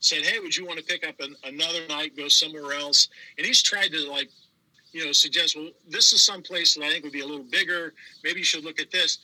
said, 0.00 0.22
"Hey, 0.24 0.38
would 0.40 0.56
you 0.56 0.66
want 0.66 0.78
to 0.78 0.85
pick 0.85 1.06
up 1.06 1.18
an, 1.20 1.35
another 1.44 1.87
night, 1.88 2.16
go 2.16 2.28
somewhere 2.28 2.72
else?" 2.72 3.09
And 3.38 3.46
he's 3.46 3.62
tried 3.62 3.92
to 3.92 4.11
like, 4.11 4.30
you 4.92 5.04
know, 5.04 5.12
suggest, 5.12 5.56
"Well, 5.56 5.70
this 5.88 6.12
is 6.12 6.24
some 6.24 6.42
place 6.42 6.74
that 6.74 6.85
I 6.85 6.90
think 6.90 7.04
would 7.04 7.12
be 7.12 7.20
a 7.20 7.26
little 7.26 7.44
bigger. 7.44 7.94
Maybe 8.24 8.40
you 8.40 8.44
should 8.44 8.64
look 8.64 8.80
at 8.80 8.90
this." 8.90 9.18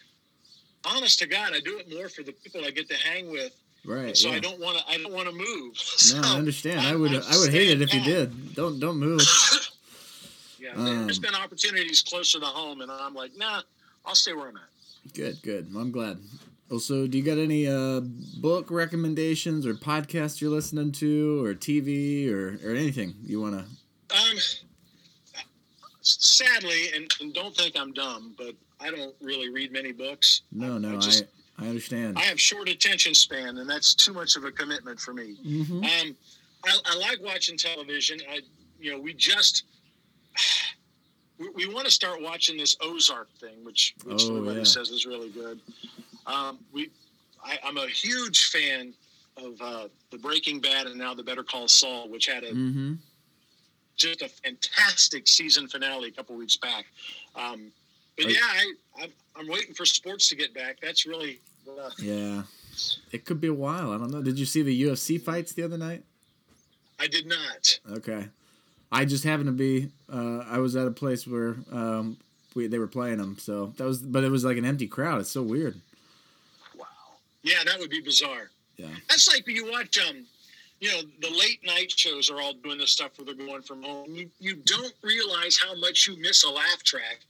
Honest 0.84 1.18
to 1.20 1.26
God, 1.26 1.52
I 1.54 1.60
do 1.60 1.78
it 1.78 1.88
more 1.92 2.08
for 2.08 2.22
the 2.24 2.32
people 2.32 2.64
I 2.64 2.70
get 2.72 2.88
to 2.88 2.96
hang 2.96 3.30
with, 3.30 3.52
Right. 3.84 4.16
so 4.16 4.30
yeah. 4.30 4.34
I 4.36 4.38
don't 4.40 4.58
want 4.58 4.78
to. 4.78 4.84
I 4.88 4.98
don't 4.98 5.12
want 5.12 5.28
to 5.28 5.32
move. 5.34 5.76
No, 6.14 6.28
I 6.34 6.36
understand. 6.38 6.80
I 6.80 6.90
I- 6.92 6.96
would. 6.96 7.12
I 7.14 7.20
I 7.34 7.38
would 7.38 7.52
hate 7.52 7.70
it 7.70 7.80
if 7.82 7.94
you 7.94 8.00
did. 8.02 8.54
Don't 8.54 8.78
don't 8.80 8.98
move. 8.98 9.20
Yeah, 10.58 10.74
Um, 10.76 11.06
there's 11.06 11.18
been 11.18 11.34
opportunities 11.34 12.02
closer 12.02 12.38
to 12.38 12.46
home, 12.46 12.82
and 12.82 12.90
I'm 12.92 13.14
like, 13.14 13.32
nah, 13.36 13.62
I'll 14.06 14.14
stay 14.14 14.32
where 14.32 14.46
I'm 14.48 14.56
at. 14.56 15.12
Good, 15.12 15.42
good. 15.42 15.66
I'm 15.76 15.90
glad. 15.90 16.18
Also, 16.70 17.06
do 17.06 17.18
you 17.18 17.24
got 17.24 17.36
any 17.38 17.66
uh, 17.68 18.00
book 18.40 18.70
recommendations 18.70 19.66
or 19.66 19.74
podcasts 19.74 20.40
you're 20.40 20.50
listening 20.50 20.90
to, 20.92 21.44
or 21.44 21.52
TV, 21.54 22.30
or, 22.32 22.58
or 22.66 22.74
anything 22.74 23.14
you 23.24 23.40
want 23.40 23.54
to? 23.58 24.16
Um, 24.16 24.38
sadly, 26.00 26.92
and, 26.94 27.12
and 27.20 27.34
don't 27.34 27.54
think 27.54 27.76
I'm 27.76 27.92
dumb, 27.92 28.34
but 28.38 28.54
I 28.80 28.90
don't 28.90 29.14
really 29.20 29.50
read 29.50 29.72
many 29.72 29.92
books. 29.92 30.42
No, 30.50 30.78
no, 30.78 30.92
I 30.92 30.96
I, 30.96 30.98
just 30.98 31.24
I, 31.58 31.66
understand. 31.68 32.16
I 32.18 32.22
have 32.22 32.40
short 32.40 32.68
attention 32.68 33.14
span, 33.14 33.58
and 33.58 33.68
that's 33.68 33.94
too 33.94 34.12
much 34.12 34.36
of 34.36 34.44
a 34.44 34.50
commitment 34.50 34.98
for 34.98 35.12
me. 35.12 35.34
hmm 35.42 35.84
Um, 35.84 36.16
I, 36.64 36.78
I 36.86 36.96
like 36.96 37.18
watching 37.22 37.56
television. 37.56 38.20
I, 38.30 38.40
you 38.80 38.92
know, 38.92 38.98
we 39.00 39.12
just 39.14 39.64
we, 41.38 41.48
we 41.50 41.66
want 41.72 41.84
to 41.86 41.90
start 41.92 42.22
watching 42.22 42.56
this 42.56 42.76
Ozark 42.80 43.28
thing, 43.38 43.62
which 43.64 43.94
which 44.04 44.22
Oh, 44.24 44.36
everybody 44.36 44.58
yeah. 44.58 44.64
says 44.64 44.88
is 44.90 45.04
really 45.06 45.28
good. 45.30 45.60
Um, 46.26 46.58
we, 46.72 46.90
I, 47.44 47.58
I'm 47.64 47.76
a 47.78 47.86
huge 47.86 48.46
fan 48.50 48.92
of 49.36 49.60
uh, 49.60 49.88
the 50.10 50.18
Breaking 50.18 50.60
Bad 50.60 50.86
and 50.86 50.96
now 50.96 51.14
the 51.14 51.22
Better 51.22 51.42
Call 51.42 51.68
Saul, 51.68 52.08
which 52.08 52.26
had 52.26 52.44
a 52.44 52.50
hmm 52.50 52.94
just 53.94 54.22
a 54.22 54.28
fantastic 54.28 55.28
season 55.28 55.68
finale 55.68 56.08
a 56.08 56.10
couple 56.10 56.34
weeks 56.34 56.56
back. 56.56 56.86
Um, 57.36 57.70
but 58.16 58.26
Are- 58.26 58.30
yeah, 58.30 58.38
I, 58.42 58.72
I'm, 59.02 59.10
I'm 59.36 59.48
waiting 59.48 59.74
for 59.74 59.84
sports 59.84 60.28
to 60.30 60.34
get 60.34 60.54
back. 60.54 60.78
That's 60.80 61.06
really 61.06 61.40
uh, 61.68 61.90
Yeah. 61.98 62.42
It 63.12 63.26
could 63.26 63.40
be 63.40 63.48
a 63.48 63.54
while. 63.54 63.92
I 63.92 63.98
don't 63.98 64.10
know. 64.10 64.22
Did 64.22 64.38
you 64.38 64.46
see 64.46 64.62
the 64.62 64.84
UFC 64.84 65.20
fights 65.20 65.52
the 65.52 65.62
other 65.62 65.76
night? 65.76 66.02
I 66.98 67.06
did 67.06 67.26
not. 67.26 67.78
Okay. 67.98 68.26
I 68.90 69.04
just 69.04 69.24
happened 69.24 69.46
to 69.46 69.52
be. 69.52 69.90
Uh, 70.10 70.38
I 70.48 70.58
was 70.58 70.74
at 70.74 70.86
a 70.86 70.90
place 70.90 71.26
where 71.26 71.56
um, 71.70 72.16
we 72.54 72.66
they 72.68 72.78
were 72.78 72.86
playing 72.88 73.18
them, 73.18 73.36
so 73.38 73.74
that 73.76 73.84
was. 73.84 73.98
But 74.00 74.24
it 74.24 74.30
was 74.30 74.44
like 74.44 74.56
an 74.56 74.64
empty 74.64 74.86
crowd. 74.86 75.20
It's 75.20 75.30
so 75.30 75.42
weird. 75.42 75.80
Yeah, 77.42 77.64
that 77.64 77.78
would 77.78 77.90
be 77.90 78.00
bizarre. 78.00 78.50
Yeah. 78.76 78.88
That's 79.08 79.28
like 79.32 79.46
when 79.46 79.56
you 79.56 79.70
watch 79.70 79.98
um, 79.98 80.24
you 80.80 80.90
know, 80.90 81.02
the 81.20 81.30
late 81.30 81.60
night 81.64 81.90
shows 81.92 82.30
are 82.30 82.40
all 82.40 82.54
doing 82.54 82.78
this 82.78 82.90
stuff 82.90 83.12
where 83.16 83.24
they're 83.26 83.46
going 83.46 83.62
from 83.62 83.82
home. 83.82 84.14
You 84.14 84.30
you 84.40 84.56
don't 84.56 84.94
realize 85.02 85.56
how 85.58 85.74
much 85.76 86.06
you 86.08 86.16
miss 86.20 86.44
a 86.44 86.50
laugh 86.50 86.82
track 86.82 87.20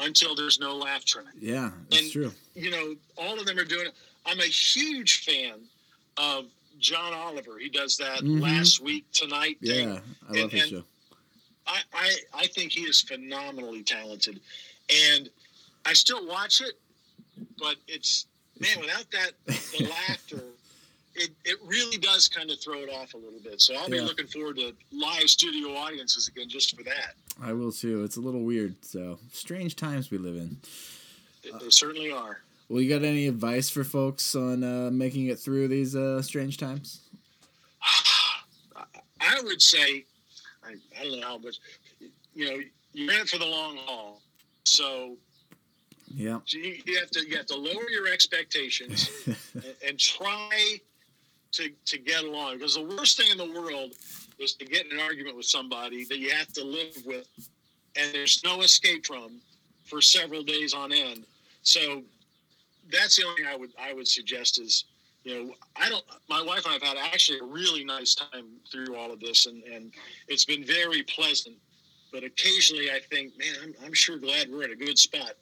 until 0.00 0.34
there's 0.34 0.58
no 0.60 0.76
laugh 0.76 1.04
track. 1.04 1.32
Yeah, 1.40 1.70
it's 1.90 2.00
And- 2.02 2.12
true. 2.12 2.32
You 2.54 2.70
know, 2.70 2.96
all 3.16 3.38
of 3.38 3.46
them 3.46 3.58
are 3.58 3.64
doing 3.64 3.86
it. 3.88 3.94
I'm 4.24 4.40
a 4.40 4.44
huge 4.46 5.24
fan 5.24 5.60
of 6.16 6.46
John 6.78 7.12
Oliver. 7.14 7.58
He 7.58 7.68
does 7.68 7.96
that 7.98 8.20
Mhm. 8.20 8.40
last 8.42 8.80
week 8.80 9.04
tonight 9.12 9.58
thing. 9.60 9.88
Yeah, 9.88 10.00
I 10.28 10.32
love 10.32 10.36
and- 10.42 10.52
his 10.52 10.62
and- 10.62 10.70
show. 10.70 10.84
I, 11.66 11.82
I 11.92 12.16
I 12.32 12.46
think 12.46 12.72
he 12.72 12.82
is 12.82 13.00
phenomenally 13.02 13.82
talented, 13.82 14.40
and 14.88 15.28
I 15.84 15.94
still 15.94 16.24
watch 16.26 16.60
it, 16.60 16.78
but 17.58 17.76
it's 17.88 18.26
man 18.60 18.80
without 18.80 19.10
that 19.12 19.32
the 19.46 19.84
laughter, 20.08 20.42
it, 21.14 21.30
it 21.44 21.58
really 21.64 21.96
does 21.98 22.28
kind 22.28 22.50
of 22.50 22.60
throw 22.60 22.78
it 22.80 22.90
off 22.90 23.14
a 23.14 23.16
little 23.16 23.40
bit. 23.42 23.60
So 23.60 23.74
I'll 23.74 23.88
be 23.88 23.96
Yeah. 23.96 24.02
looking 24.04 24.26
forward 24.26 24.56
to 24.56 24.72
live 24.92 25.28
studio 25.30 25.74
audiences 25.74 26.28
again 26.28 26.48
just 26.48 26.76
for 26.76 26.82
that. 26.84 27.14
I 27.42 27.52
will 27.52 27.72
too. 27.72 28.04
It's 28.04 28.16
a 28.16 28.20
little 28.20 28.42
weird. 28.42 28.74
So 28.84 29.18
strange 29.32 29.76
times 29.76 30.10
we 30.10 30.18
live 30.18 30.36
in. 30.36 30.56
They, 31.42 31.50
they 31.58 31.70
certainly 31.70 32.10
are. 32.10 32.40
Well, 32.68 32.80
you 32.80 32.88
got 32.88 33.04
any 33.04 33.28
advice 33.28 33.70
for 33.70 33.84
folks 33.84 34.34
on 34.34 34.64
uh, 34.64 34.90
making 34.90 35.26
it 35.26 35.38
through 35.38 35.68
these 35.68 35.94
uh, 35.94 36.20
strange 36.22 36.58
times? 36.58 37.00
I 39.20 39.40
would 39.42 39.62
say, 39.62 40.04
I, 40.64 40.74
I 41.00 41.04
don't 41.04 41.20
know 41.20 41.26
how 41.26 41.38
much, 41.38 41.56
you 42.34 42.44
know, 42.50 42.58
you're 42.92 43.12
in 43.12 43.20
it 43.20 43.28
for 43.28 43.38
the 43.38 43.46
long 43.46 43.76
haul. 43.78 44.20
So 44.64 45.16
Yeah. 46.16 46.40
you, 46.46 46.78
you 46.86 46.98
have 46.98 47.10
to 47.10 47.28
you 47.28 47.36
have 47.36 47.46
to 47.46 47.56
lower 47.56 47.90
your 47.90 48.08
expectations. 48.08 49.10
and, 49.26 49.74
and 49.86 49.98
try 49.98 50.78
to 51.52 51.70
to 51.84 51.98
get 51.98 52.24
along 52.24 52.54
because 52.58 52.74
the 52.74 52.82
worst 52.82 53.18
thing 53.18 53.30
in 53.30 53.38
the 53.38 53.60
world 53.60 53.92
is 54.38 54.54
to 54.54 54.64
get 54.64 54.86
in 54.86 54.92
an 54.92 55.00
argument 55.00 55.36
with 55.36 55.46
somebody 55.46 56.04
that 56.04 56.18
you 56.18 56.30
have 56.30 56.52
to 56.54 56.64
live 56.64 56.96
with 57.04 57.28
and 57.96 58.12
there's 58.12 58.42
no 58.44 58.60
escape 58.60 59.06
from 59.06 59.40
for 59.84 60.00
several 60.00 60.42
days 60.42 60.74
on 60.74 60.92
end 60.92 61.24
so 61.62 62.02
that's 62.90 63.16
the 63.16 63.24
only 63.24 63.42
thing 63.42 63.46
i 63.50 63.56
would 63.56 63.70
i 63.80 63.92
would 63.94 64.06
suggest 64.06 64.60
is 64.60 64.84
you 65.24 65.34
know 65.34 65.54
i 65.76 65.88
don't 65.88 66.04
my 66.28 66.42
wife 66.42 66.64
and 66.66 66.74
i've 66.74 66.82
had 66.82 66.96
actually 66.98 67.38
a 67.38 67.44
really 67.44 67.84
nice 67.84 68.14
time 68.14 68.46
through 68.70 68.94
all 68.96 69.10
of 69.10 69.20
this 69.20 69.46
and 69.46 69.62
and 69.64 69.92
it's 70.28 70.44
been 70.44 70.64
very 70.64 71.02
pleasant 71.04 71.56
but 72.12 72.22
occasionally 72.22 72.90
i 72.90 73.00
think 73.10 73.32
man 73.38 73.54
i'm, 73.62 73.74
I'm 73.84 73.94
sure 73.94 74.18
glad 74.18 74.50
we're 74.50 74.64
in 74.64 74.72
a 74.72 74.76
good 74.76 74.98
spot 74.98 75.32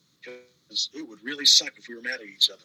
because 0.68 0.88
it 0.94 1.07
would 1.09 1.22
really 1.22 1.44
suck 1.46 1.72
if 1.77 1.88
we 1.88 1.94
were 1.94 2.03
mad 2.03 2.20
at 2.20 2.27
each 2.27 2.50
other 2.50 2.62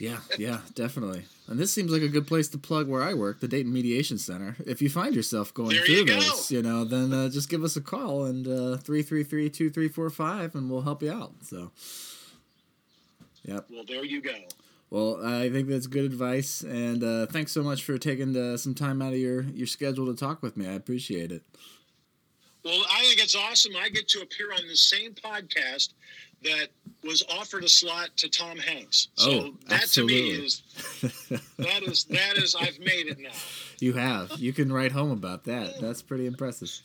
Yeah, 0.00 0.18
yeah, 0.38 0.60
definitely. 0.74 1.24
And 1.48 1.58
this 1.58 1.72
seems 1.72 1.90
like 1.90 2.02
a 2.02 2.08
good 2.08 2.26
place 2.26 2.48
to 2.48 2.58
plug 2.58 2.88
where 2.88 3.02
I 3.02 3.14
work, 3.14 3.40
the 3.40 3.48
Dayton 3.48 3.72
Mediation 3.72 4.18
Center. 4.18 4.56
If 4.66 4.82
you 4.82 4.90
find 4.90 5.14
yourself 5.14 5.54
going 5.54 5.70
There 5.70 5.84
through 5.84 5.94
you 5.94 6.06
go. 6.06 6.20
you 6.48 6.62
know, 6.62 6.84
then 6.84 7.12
uh, 7.12 7.28
just 7.28 7.48
give 7.48 7.64
us 7.64 7.76
a 7.76 7.80
call 7.80 8.24
and 8.24 8.46
uh, 8.46 8.76
three 8.76 9.02
three 9.02 9.24
three 9.24 9.48
two 9.48 9.70
three 9.70 9.88
four 9.88 10.10
five, 10.10 10.54
and 10.54 10.70
we'll 10.70 10.82
help 10.82 11.02
you 11.02 11.12
out. 11.12 11.32
So, 11.42 11.70
yep. 13.44 13.66
well 13.70 13.84
there 13.88 14.04
you 14.04 14.20
go 14.20 14.34
Well, 14.90 15.24
I 15.24 15.48
think 15.50 15.68
that's 15.68 15.86
good 15.86 16.04
advice, 16.04 16.62
and 16.62 17.02
uh, 17.02 17.26
thanks 17.26 17.52
so 17.52 17.62
much 17.62 17.82
for 17.82 17.98
taking 17.98 18.36
uh, 18.36 18.56
some 18.56 18.74
time 18.74 19.00
out 19.00 19.12
of 19.14 19.18
your 19.18 19.42
your 19.42 19.66
schedule 19.66 20.06
to 20.06 20.14
talk 20.14 20.42
with 20.42 20.56
me. 20.56 20.66
I 20.68 20.72
appreciate 20.72 21.32
it. 21.32 21.42
Well, 22.68 22.84
I 22.92 23.00
think 23.02 23.20
it's 23.22 23.34
awesome. 23.34 23.72
I 23.80 23.88
get 23.88 24.08
to 24.08 24.20
appear 24.20 24.52
on 24.52 24.66
the 24.68 24.76
same 24.76 25.14
podcast 25.14 25.94
that 26.42 26.68
was 27.02 27.24
offered 27.30 27.64
a 27.64 27.68
slot 27.68 28.10
to 28.18 28.28
Tom 28.28 28.58
Hanks. 28.58 29.08
Oh, 29.18 29.22
so 29.22 29.30
Oh, 29.30 29.54
that 29.68 29.82
absolutely. 29.84 30.20
to 30.20 30.38
me 30.40 30.44
is 30.46 30.62
that 31.58 31.82
is 31.82 32.04
that 32.04 32.36
is 32.36 32.54
I've 32.54 32.78
made 32.78 33.06
it 33.06 33.18
now. 33.18 33.30
you 33.80 33.94
have. 33.94 34.32
You 34.38 34.52
can 34.52 34.70
write 34.72 34.92
home 34.92 35.10
about 35.10 35.44
that. 35.44 35.80
That's 35.80 36.02
pretty 36.02 36.26
impressive. 36.26 36.70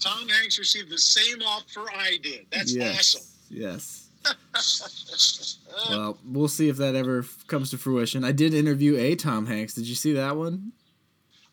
Tom 0.00 0.28
Hanks 0.28 0.58
received 0.58 0.90
the 0.90 0.98
same 0.98 1.40
offer 1.42 1.90
I 1.90 2.18
did. 2.22 2.46
That's 2.50 2.74
yes. 2.74 3.14
awesome. 3.16 3.26
Yes. 3.50 4.04
Well, 5.90 6.18
we'll 6.24 6.48
see 6.48 6.68
if 6.68 6.76
that 6.78 6.96
ever 6.96 7.24
comes 7.46 7.70
to 7.70 7.78
fruition. 7.78 8.24
I 8.24 8.32
did 8.32 8.52
interview 8.52 8.96
a 8.96 9.14
Tom 9.14 9.46
Hanks. 9.46 9.74
Did 9.74 9.86
you 9.86 9.94
see 9.94 10.12
that 10.14 10.36
one? 10.36 10.72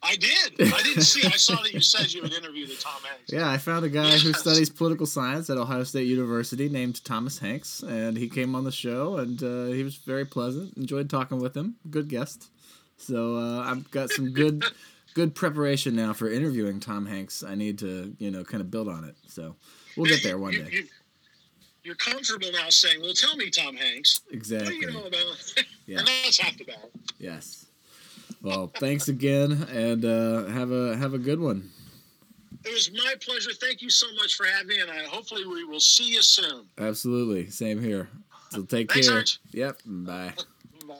I 0.05 0.15
did. 0.17 0.73
I 0.73 0.81
didn't 0.83 1.01
see. 1.03 1.25
I 1.25 1.31
saw 1.31 1.55
that 1.63 1.73
you 1.73 1.79
said 1.81 2.13
you 2.13 2.21
had 2.21 2.31
interviewed 2.33 2.69
the 2.69 2.75
Tom 2.75 3.01
Hanks. 3.03 3.31
Yeah, 3.33 3.49
I 3.49 3.57
found 3.57 3.83
a 3.85 3.89
guy 3.89 4.11
who 4.17 4.33
studies 4.33 4.69
political 4.69 5.05
science 5.05 5.49
at 5.49 5.57
Ohio 5.57 5.83
State 5.83 6.07
University 6.07 6.69
named 6.69 7.03
Thomas 7.03 7.39
Hanks, 7.39 7.81
and 7.81 8.15
he 8.17 8.29
came 8.29 8.55
on 8.55 8.63
the 8.63 8.71
show, 8.71 9.17
and 9.17 9.41
uh, 9.41 9.65
he 9.67 9.83
was 9.83 9.95
very 9.95 10.25
pleasant. 10.25 10.77
Enjoyed 10.77 11.09
talking 11.09 11.39
with 11.39 11.55
him. 11.57 11.75
Good 11.89 12.07
guest. 12.07 12.49
So 12.97 13.35
uh, 13.37 13.61
I've 13.63 13.89
got 13.91 14.09
some 14.11 14.31
good, 14.31 14.63
good 15.15 15.33
preparation 15.35 15.95
now 15.95 16.13
for 16.13 16.29
interviewing 16.29 16.79
Tom 16.79 17.05
Hanks. 17.05 17.43
I 17.43 17.55
need 17.55 17.79
to, 17.79 18.15
you 18.19 18.29
know, 18.31 18.43
kind 18.43 18.61
of 18.61 18.69
build 18.71 18.87
on 18.87 19.03
it. 19.05 19.15
So 19.27 19.55
we'll 19.97 20.05
get 20.05 20.21
there 20.23 20.37
one 20.37 20.51
day. 20.53 20.67
you- 20.71 20.87
you're 21.83 21.93
comfortable 21.93 22.51
now 22.51 22.67
saying, 22.69 22.99
"Well, 22.99 23.13
tell 23.13 23.35
me, 23.37 23.51
Tom 23.51 23.75
Hanks, 23.75 24.19
what 24.23 24.31
do 24.31 24.37
Exactly. 24.37 24.75
you 24.77 24.91
know 24.91 25.05
about?" 25.05 25.53
Yeah. 25.85 25.99
and 25.99 26.07
that's 26.07 26.39
half 26.39 26.57
the 26.57 26.63
battle. 26.63 26.89
Yes. 27.19 27.64
Well, 28.45 28.71
thanks 28.75 29.07
again, 29.07 29.53
and 29.71 30.05
uh, 30.05 30.45
have 30.45 30.69
a 30.69 30.95
have 30.97 31.15
a 31.15 31.17
good 31.17 31.39
one. 31.39 31.67
It 32.63 32.71
was 32.71 32.91
my 32.93 33.15
pleasure. 33.19 33.49
Thank 33.59 33.81
you 33.81 33.89
so 33.89 34.05
much 34.17 34.35
for 34.35 34.45
having 34.45 34.67
me, 34.67 34.79
and 34.81 34.91
I, 34.91 35.03
hopefully 35.05 35.47
we 35.47 35.63
will 35.63 35.79
see 35.79 36.13
you 36.13 36.21
soon. 36.21 36.67
Absolutely. 36.77 37.49
Same 37.49 37.81
here. 37.81 38.07
So 38.51 38.61
take 38.61 38.91
Thanks, 38.91 39.07
care. 39.07 39.17
Arch. 39.17 39.39
Yep. 39.51 39.79
Bye. 39.87 40.33
Bye. 40.87 40.95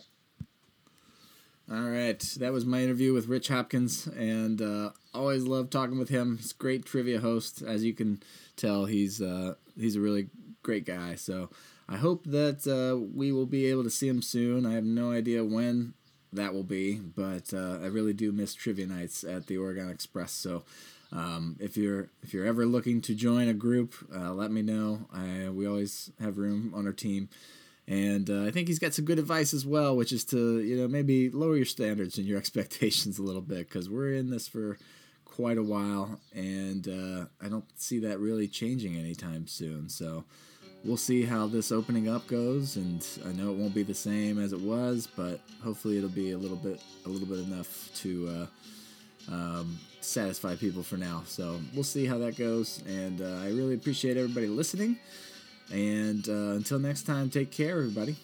All 1.71 1.89
right, 1.89 2.19
that 2.39 2.51
was 2.51 2.65
my 2.65 2.81
interview 2.81 3.13
with 3.13 3.27
Rich 3.27 3.49
Hopkins, 3.49 4.07
and 4.07 4.59
uh, 4.59 4.89
always 5.13 5.43
love 5.43 5.69
talking 5.69 5.99
with 5.99 6.09
him. 6.09 6.37
He's 6.37 6.51
a 6.51 6.55
great 6.55 6.83
trivia 6.83 7.19
host, 7.19 7.61
as 7.61 7.83
you 7.83 7.93
can 7.93 8.23
tell. 8.55 8.85
He's 8.85 9.21
uh, 9.21 9.53
he's 9.77 9.95
a 9.95 10.01
really 10.01 10.29
great 10.63 10.85
guy. 10.85 11.13
So 11.13 11.51
I 11.87 11.97
hope 11.97 12.23
that 12.25 12.65
uh, 12.65 12.97
we 13.15 13.31
will 13.31 13.45
be 13.45 13.67
able 13.67 13.83
to 13.83 13.91
see 13.91 14.07
him 14.07 14.23
soon. 14.23 14.65
I 14.65 14.73
have 14.73 14.83
no 14.83 15.11
idea 15.11 15.43
when 15.43 15.93
that 16.35 16.53
will 16.53 16.63
be, 16.63 16.95
but 16.95 17.53
uh, 17.53 17.79
I 17.81 17.87
really 17.87 18.13
do 18.13 18.31
miss 18.31 18.53
trivia 18.53 18.87
nights 18.87 19.23
at 19.23 19.47
the 19.47 19.57
Oregon 19.57 19.89
Express. 19.89 20.31
So 20.31 20.63
um, 21.11 21.55
if 21.59 21.77
you're 21.77 22.09
if 22.23 22.33
you're 22.33 22.45
ever 22.45 22.65
looking 22.65 23.01
to 23.01 23.15
join 23.15 23.47
a 23.47 23.53
group, 23.53 23.93
uh, 24.13 24.33
let 24.33 24.51
me 24.51 24.61
know. 24.61 25.07
I, 25.13 25.49
we 25.49 25.67
always 25.67 26.11
have 26.19 26.37
room 26.37 26.73
on 26.75 26.85
our 26.85 26.93
team. 26.93 27.29
And 27.87 28.29
uh, 28.31 28.45
I 28.45 28.51
think 28.51 28.67
he's 28.67 28.79
got 28.79 28.95
some 28.95 29.05
good 29.05 29.19
advice 29.19 29.53
as 29.53 29.63
well, 29.65 29.95
which 29.95 30.11
is 30.11 30.23
to 30.25 30.59
you 30.61 30.75
know 30.77 30.87
maybe 30.87 31.29
lower 31.29 31.55
your 31.55 31.65
standards 31.65 32.17
and 32.17 32.27
your 32.27 32.37
expectations 32.43 33.19
a 33.19 33.23
little 33.23 33.41
bit 33.41 33.69
because 33.69 33.89
we're 33.89 34.13
in 34.13 34.29
this 34.29 34.47
for 34.47 34.77
quite 35.23 35.57
a 35.57 35.63
while, 35.63 36.19
and 36.33 36.87
uh, 36.87 37.25
I 37.45 37.49
don't 37.49 37.65
see 37.79 37.99
that 37.99 38.19
really 38.19 38.47
changing 38.47 38.95
anytime 38.95 39.47
soon. 39.47 39.89
So 39.89 40.23
we'll 40.85 40.97
see 40.97 41.23
how 41.23 41.47
this 41.47 41.71
opening 41.71 42.07
up 42.07 42.27
goes, 42.27 42.77
and 42.77 43.05
I 43.25 43.31
know 43.31 43.51
it 43.51 43.57
won't 43.57 43.73
be 43.73 43.83
the 43.83 43.93
same 43.93 44.39
as 44.39 44.53
it 44.53 44.61
was, 44.61 45.07
but 45.07 45.41
hopefully 45.63 45.97
it'll 45.97 46.09
be 46.09 46.31
a 46.31 46.37
little 46.37 46.57
bit 46.57 46.81
a 47.05 47.09
little 47.09 47.27
bit 47.27 47.39
enough 47.39 47.89
to. 47.95 48.29
Uh, 48.29 48.45
um, 49.31 49.79
satisfy 50.01 50.55
people 50.55 50.83
for 50.83 50.97
now. 50.97 51.23
So 51.25 51.59
we'll 51.73 51.83
see 51.83 52.05
how 52.05 52.17
that 52.19 52.37
goes. 52.37 52.81
And 52.87 53.21
uh, 53.21 53.39
I 53.43 53.47
really 53.47 53.73
appreciate 53.73 54.17
everybody 54.17 54.47
listening. 54.47 54.99
And 55.71 56.27
uh, 56.29 56.55
until 56.55 56.79
next 56.79 57.03
time, 57.03 57.29
take 57.29 57.51
care, 57.51 57.77
everybody. 57.77 58.15